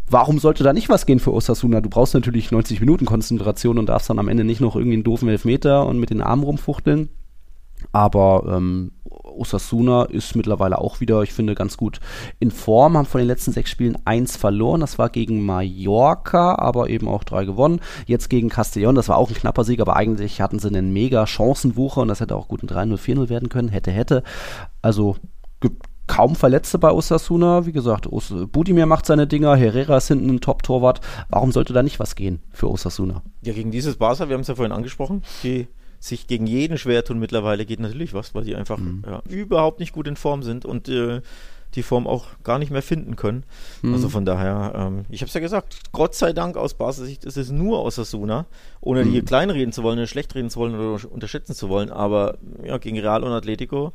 [0.08, 1.82] warum sollte da nicht was gehen für Osasuna?
[1.82, 5.04] Du brauchst natürlich 90 Minuten Konzentration und darfst dann am Ende nicht noch irgendwie einen
[5.04, 7.10] doofen Elfmeter und mit den Armen rumfuchteln.
[7.92, 8.92] Aber ähm,
[9.40, 12.00] Osasuna ist mittlerweile auch wieder, ich finde, ganz gut
[12.40, 14.82] in Form, haben von den letzten sechs Spielen eins verloren.
[14.82, 17.80] Das war gegen Mallorca, aber eben auch drei gewonnen.
[18.06, 21.26] Jetzt gegen Castellón, das war auch ein knapper Sieg, aber eigentlich hatten sie einen mega
[21.26, 23.70] Chancenwucher und das hätte auch gut ein 3-0, 4-0 werden können.
[23.70, 24.24] Hätte, hätte.
[24.82, 25.16] Also
[25.60, 27.66] gibt kaum Verletzte bei Osasuna.
[27.66, 31.00] Wie gesagt, Os Budimir macht seine Dinger, Herrera ist hinten ein Top-Torwart.
[31.30, 33.22] Warum sollte da nicht was gehen für Osasuna?
[33.44, 35.68] Ja, gegen dieses Barca, wir haben es ja vorhin angesprochen, die
[36.00, 39.04] sich gegen jeden schwer tun mittlerweile, geht natürlich was, weil die einfach mhm.
[39.06, 41.22] ja, überhaupt nicht gut in Form sind und äh,
[41.76, 43.44] die Form auch gar nicht mehr finden können.
[43.82, 43.94] Mhm.
[43.94, 47.38] Also von daher, ähm, ich habe es ja gesagt, Gott sei Dank aus Basis-Sicht ist
[47.38, 48.48] es nur Osasuna,
[48.82, 49.14] ohne mhm.
[49.14, 52.78] die kleinreden zu wollen, oder schlecht reden zu wollen oder unterschätzen zu wollen, aber ja,
[52.78, 53.94] gegen Real und Atletico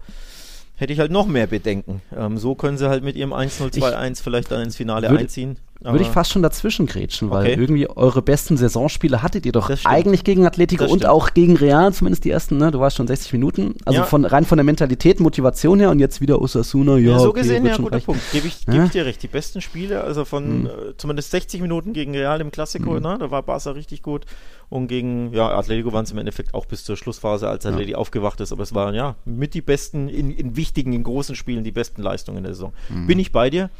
[0.76, 2.02] hätte ich halt noch mehr Bedenken.
[2.16, 5.57] Ähm, so können sie halt mit ihrem 1-0-2-1 vielleicht dann ins Finale einziehen.
[5.93, 7.61] Würde ich fast schon dazwischen grätschen, weil okay.
[7.61, 12.24] irgendwie eure besten Saisonspiele hattet ihr doch eigentlich gegen Atletico und auch gegen Real, zumindest
[12.24, 12.70] die ersten, ne?
[12.70, 13.74] Du warst schon 60 Minuten.
[13.85, 14.07] Also ja.
[14.07, 17.12] von rein von der Mentalität, Motivation her und jetzt wieder Osasuna, ja.
[17.12, 18.22] ja so okay, gesehen, ja, guter Punkt.
[18.32, 19.22] Gebe ich, geb ich dir recht.
[19.22, 20.66] Die besten Spiele, also von mhm.
[20.66, 23.03] äh, zumindest 60 Minuten gegen Real im Klassiko, mhm.
[23.03, 23.16] ne?
[23.20, 24.24] Da war Barca richtig gut.
[24.70, 27.99] Und gegen, ja, Atletico waren es im Endeffekt auch bis zur Schlussphase, als Atleti ja.
[27.99, 28.53] aufgewacht ist.
[28.53, 32.03] Aber es waren ja mit die besten, in, in wichtigen, in großen Spielen, die besten
[32.03, 32.72] Leistungen in der Saison.
[32.89, 33.07] Mhm.
[33.07, 33.70] Bin ich bei dir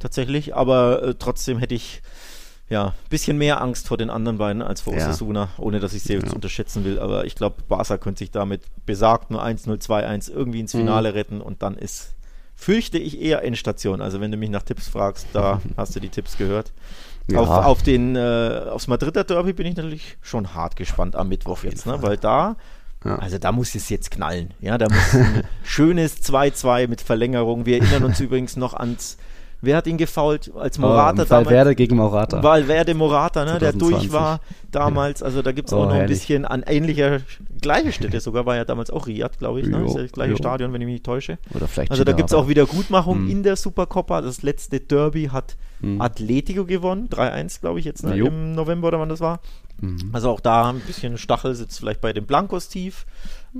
[0.00, 2.02] tatsächlich, aber äh, trotzdem hätte ich
[2.70, 5.00] ja, ein bisschen mehr Angst vor den anderen beiden als vor ja.
[5.00, 7.00] Osasuna, ohne dass ich sie jetzt unterschätzen will.
[7.00, 11.14] Aber ich glaube, Barca könnte sich damit besagt nur 1-0, 2-1 irgendwie ins Finale mhm.
[11.14, 12.14] retten und dann ist,
[12.54, 14.00] fürchte ich, eher Endstation.
[14.00, 16.72] Also wenn du mich nach Tipps fragst, da hast du die Tipps gehört.
[17.28, 17.40] Ja.
[17.40, 21.64] Auf, auf den, äh, aufs Madrider Derby bin ich natürlich schon hart gespannt am Mittwoch
[21.64, 22.00] jetzt, ne?
[22.02, 22.56] weil da
[23.04, 23.16] ja.
[23.16, 24.52] Also da muss es jetzt knallen.
[24.60, 27.64] Ja, da muss ein schönes 2-2 mit Verlängerung.
[27.64, 29.16] Wir erinnern uns übrigens noch ans
[29.62, 31.46] Wer hat ihn gefault als oh, Morata oh, damals?
[31.46, 32.42] Valverde gegen Morata.
[32.42, 34.40] Valverde Morata, ne, der durch war
[34.70, 35.22] damals.
[35.22, 36.02] Also da gibt es oh, auch noch herrlich.
[36.02, 37.20] ein bisschen an ähnlicher,
[37.60, 39.66] gleiche Städte sogar, war ja damals auch Riyadh, glaube ich.
[39.66, 39.84] Ne?
[39.84, 40.36] ist ja das gleiche jo.
[40.36, 41.38] Stadion, wenn ich mich nicht täusche.
[41.54, 43.30] Oder vielleicht also da gibt es auch wieder Gutmachung hm.
[43.30, 44.22] in der Supercoppa.
[44.22, 46.00] Das letzte Derby hat hm.
[46.00, 47.08] Atletico gewonnen.
[47.10, 48.16] 3-1, glaube ich, jetzt ne?
[48.16, 49.40] im November oder wann das war.
[49.80, 50.10] Mhm.
[50.12, 53.06] Also auch da ein bisschen Stachel sitzt vielleicht bei den Blancos tief.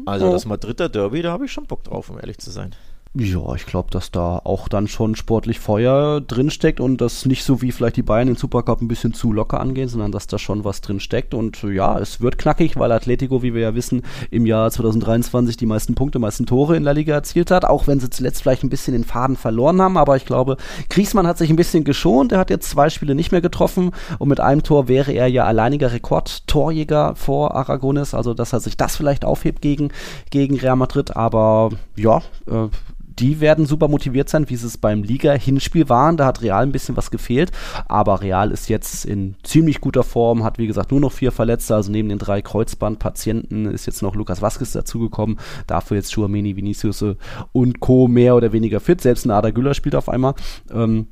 [0.07, 0.33] Also oh.
[0.33, 2.75] das Madrider Derby, da habe ich schon Bock drauf, um ehrlich zu sein.
[3.13, 7.61] Ja, ich glaube, dass da auch dann schon sportlich Feuer drinsteckt und das nicht so
[7.61, 10.63] wie vielleicht die Bayern im Supercup ein bisschen zu locker angehen, sondern dass da schon
[10.63, 11.35] was drinsteckt.
[11.35, 15.67] Und ja, es wird knackig, weil Atletico, wie wir ja wissen, im Jahr 2023 die
[15.67, 18.71] meisten Punkte, meisten Tore in der Liga erzielt hat, auch wenn sie zuletzt vielleicht ein
[18.71, 19.97] bisschen den Faden verloren haben.
[19.97, 20.57] Aber ich glaube,
[20.89, 22.31] Griesmann hat sich ein bisschen geschont.
[22.31, 23.91] Er hat jetzt zwei Spiele nicht mehr getroffen
[24.21, 28.15] und mit einem Tor wäre er ja alleiniger Rekordtorjäger vor Aragones.
[28.15, 29.89] Also, dass er sich das vielleicht aufhebt gegen,
[30.31, 31.17] gegen Real Madrid.
[31.17, 32.69] Aber ja, äh,
[33.21, 36.17] die werden super motiviert sein, wie sie es beim Liga-Hinspiel waren.
[36.17, 37.53] Da hat Real ein bisschen was gefehlt,
[37.89, 41.75] aber Real ist jetzt in ziemlich guter Form, hat wie gesagt nur noch vier Verletzte,
[41.75, 47.05] also neben den drei Kreuzbandpatienten ist jetzt noch Lukas Vazquez dazugekommen, dafür jetzt Schuameni, Vinicius
[47.53, 48.09] und Co.
[48.09, 50.35] mehr oder weniger fit, selbst ein Ada Güller spielt auf einmal.
[50.73, 51.07] Ähm,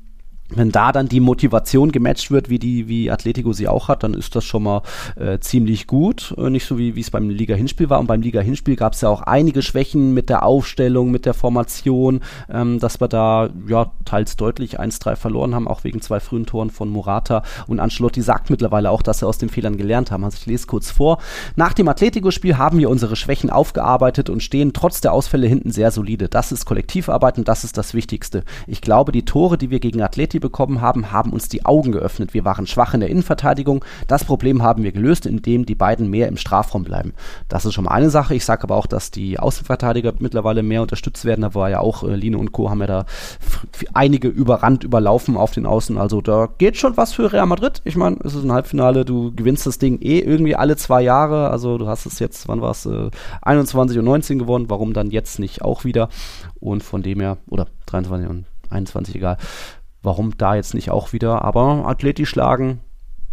[0.55, 4.15] wenn da dann die Motivation gematcht wird, wie die, wie Atletico sie auch hat, dann
[4.15, 4.83] ist das schon mal
[5.17, 6.35] äh, ziemlich gut.
[6.39, 8.01] Äh, nicht so wie wie es beim Liga-Hinspiel war.
[8.01, 12.21] Und beim Liga-Hinspiel gab es ja auch einige Schwächen mit der Aufstellung, mit der Formation,
[12.51, 16.71] ähm, dass wir da ja teils deutlich 1-3 verloren haben, auch wegen zwei frühen Toren
[16.71, 17.43] von Morata.
[17.67, 20.25] Und Ancelotti sagt mittlerweile auch, dass sie aus den Fehlern gelernt haben.
[20.25, 21.19] Also ich lese kurz vor.
[21.57, 25.91] Nach dem Atletico-Spiel haben wir unsere Schwächen aufgearbeitet und stehen trotz der Ausfälle hinten sehr
[25.91, 26.29] solide.
[26.29, 28.45] Das ist Kollektivarbeit und das ist das Wichtigste.
[28.67, 31.93] Ich glaube, die Tore, die wir gegen Atletico Penalty bekommen haben, haben uns die Augen
[31.93, 32.35] geöffnet.
[32.35, 33.85] Wir waren schwach in der Innenverteidigung.
[34.07, 37.13] Das Problem haben wir gelöst, indem die beiden mehr im Strafraum bleiben.
[37.49, 38.35] Das ist schon mal eine Sache.
[38.35, 41.43] Ich sage aber auch, dass die Außenverteidiger mittlerweile mehr unterstützt werden.
[41.43, 42.71] Da war ja auch äh, Line und Co.
[42.71, 43.07] haben ja da
[43.93, 45.99] einige überrannt, überlaufen auf den Außen.
[45.99, 47.81] Also da geht schon was für Real Madrid.
[47.85, 49.05] Ich meine, es ist ein Halbfinale.
[49.05, 51.51] Du gewinnst das Ding eh irgendwie alle zwei Jahre.
[51.51, 53.11] Also du hast es jetzt, wann war es, äh,
[53.43, 54.67] 21 und 19 gewonnen.
[54.69, 56.09] Warum dann jetzt nicht auch wieder?
[56.61, 59.39] Und von dem her, oder 23 und 21, egal.
[60.09, 61.45] Warum da jetzt nicht auch wieder?
[61.45, 62.81] Aber Atleti schlagen.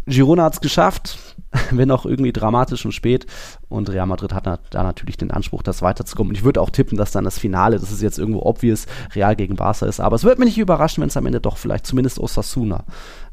[0.07, 1.37] Girona hat es geschafft,
[1.71, 3.27] wenn auch irgendwie dramatisch und spät.
[3.69, 6.31] Und Real Madrid hat da natürlich den Anspruch, das weiterzukommen.
[6.31, 9.37] Und ich würde auch tippen, dass dann das Finale, das ist jetzt irgendwo obvious, Real
[9.37, 10.01] gegen Barca ist.
[10.01, 12.83] Aber es würde mich nicht überraschen, wenn es am Ende doch vielleicht zumindest Osasuna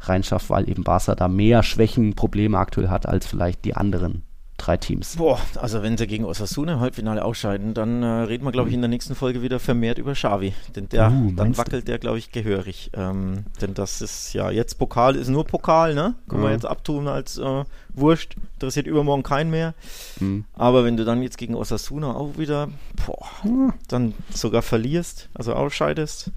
[0.03, 4.23] reinschafft, weil eben Barca da mehr Schwächen, Probleme aktuell hat als vielleicht die anderen
[4.63, 5.17] drei Teams.
[5.17, 8.75] Boah, also wenn sie gegen Osasuna im Halbfinale ausscheiden, dann äh, reden wir, glaube ich,
[8.75, 10.53] in der nächsten Folge wieder vermehrt über Xavi.
[10.77, 11.91] Denn der, uh, dann wackelt du?
[11.91, 12.91] der, glaube ich, gehörig.
[12.95, 16.15] Ähm, denn das ist ja jetzt Pokal, ist nur Pokal, ne?
[16.29, 16.47] Können mhm.
[16.47, 18.37] wir jetzt abtun als äh, Wurscht.
[18.55, 19.75] Interessiert übermorgen keinen mehr.
[20.21, 20.45] Mhm.
[20.55, 22.69] Aber wenn du dann jetzt gegen Osasuna auch wieder,
[23.05, 23.73] boah, mhm.
[23.89, 26.31] dann sogar verlierst, also ausscheidest,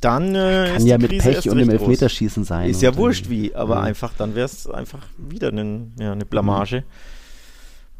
[0.00, 2.70] dann äh, kann ja mit Krise Pech und dem Elfmeterschießen sein.
[2.70, 3.80] Ist ja wurscht wie, aber ja.
[3.82, 6.84] einfach, dann wäre es einfach wieder eine, ja, eine Blamage.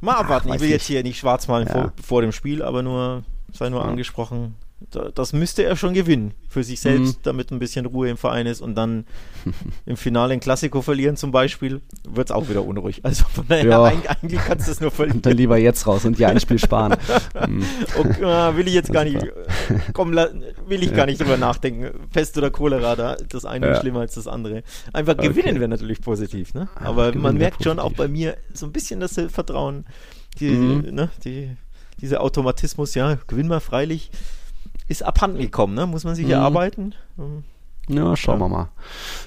[0.01, 1.73] Mal abwarten, Ach, ich will jetzt hier nicht schwarz malen ja.
[1.73, 3.87] vor, vor, dem Spiel, aber nur, sei nur ja.
[3.89, 4.55] angesprochen,
[5.15, 7.23] das müsste er schon gewinnen für sich selbst, mhm.
[7.25, 9.07] damit ein bisschen Ruhe im Verein ist und dann
[9.87, 13.05] im Finale ein Klassiko verlieren zum Beispiel, wird es auch wieder unruhig.
[13.05, 13.83] Also von daher, ja.
[13.83, 15.19] eigentlich kannst du es nur verlieren.
[15.19, 16.97] Und dann lieber jetzt raus und dir ein Spiel sparen.
[17.49, 17.65] Mhm.
[17.99, 19.25] und, äh, will ich jetzt gar nicht,
[19.93, 20.97] komm, will ich ja.
[20.97, 22.09] gar nicht drüber nachdenken.
[22.13, 23.73] Pest oder Cholera, da, das eine ja.
[23.73, 24.63] ist schlimmer als das andere.
[24.93, 25.29] Einfach okay.
[25.29, 26.69] gewinnen wäre natürlich positiv, ne?
[26.75, 29.87] Aber man merkt schon auch bei mir so ein bisschen das Vertrauen,
[30.41, 30.95] die, mhm.
[30.95, 31.51] ne, die,
[32.01, 34.11] dieser Automatismus, ja, gewinnen wir freilich
[34.89, 35.87] ist abhanden gekommen, ne?
[35.87, 36.33] Muss man sich mhm.
[36.33, 36.95] erarbeiten.
[37.17, 37.45] Mhm.
[37.89, 38.45] Ja, schauen ja.
[38.45, 38.69] wir mal.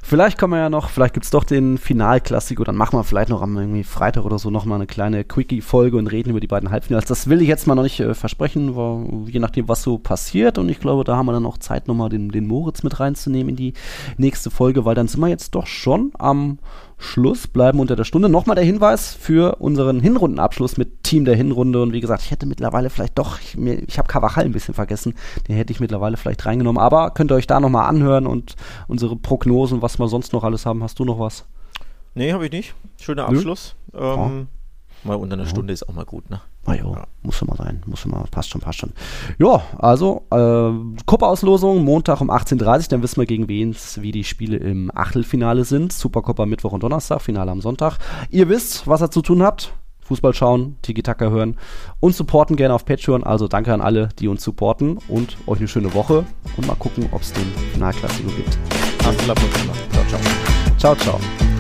[0.04, 3.30] Vielleicht kommen wir ja noch, vielleicht gibt es doch den Finalklassiko, dann machen wir vielleicht
[3.30, 6.70] noch am irgendwie Freitag oder so nochmal eine kleine Quickie-Folge und reden über die beiden
[6.70, 7.06] Halbfinals.
[7.06, 10.60] Das will ich jetzt mal noch nicht äh, versprechen, weil, je nachdem, was so passiert.
[10.60, 13.50] Und ich glaube, da haben wir dann auch Zeit, nochmal den, den Moritz mit reinzunehmen
[13.50, 13.74] in die
[14.18, 16.60] nächste Folge, weil dann sind wir jetzt doch schon am
[17.02, 18.30] Schluss, bleiben unter der Stunde.
[18.30, 21.82] Nochmal der Hinweis für unseren Hinrundenabschluss mit Team der Hinrunde.
[21.82, 25.16] Und wie gesagt, ich hätte mittlerweile vielleicht doch, ich, ich habe Kavachal ein bisschen vergessen,
[25.48, 26.82] den hätte ich mittlerweile vielleicht reingenommen.
[26.82, 28.56] Aber könnt ihr euch da nochmal anhören und
[28.88, 30.84] unsere Prognosen, was wir sonst noch alles haben.
[30.84, 31.46] Hast du noch was?
[32.14, 32.76] Nee, habe ich nicht.
[33.00, 33.76] Schöner Abschluss.
[33.94, 34.48] Ähm,
[35.04, 36.42] Mal unter einer Stunde ist auch mal gut, ne?
[36.66, 37.08] Ah, jo, ja.
[37.24, 38.92] muss mal sein, muss mal, passt schon, passt schon.
[39.40, 44.24] Ja, also äh, Cup-Auslosung Montag um 18.30 Uhr, dann wissen wir gegen wen wie die
[44.24, 45.92] Spiele im Achtelfinale sind.
[45.92, 47.98] Supercup am Mittwoch und Donnerstag, Finale am Sonntag.
[48.30, 49.74] Ihr wisst, was ihr zu tun habt.
[50.04, 51.58] Fußball schauen, Tiki-Taka hören
[52.02, 53.24] und supporten gerne auf Patreon.
[53.24, 56.26] Also danke an alle, die uns supporten und euch eine schöne Woche
[56.58, 58.58] und mal gucken, ob es den Finalklassiker gibt.
[59.00, 60.22] Ciao, ciao.
[60.78, 61.51] Ciao, ciao.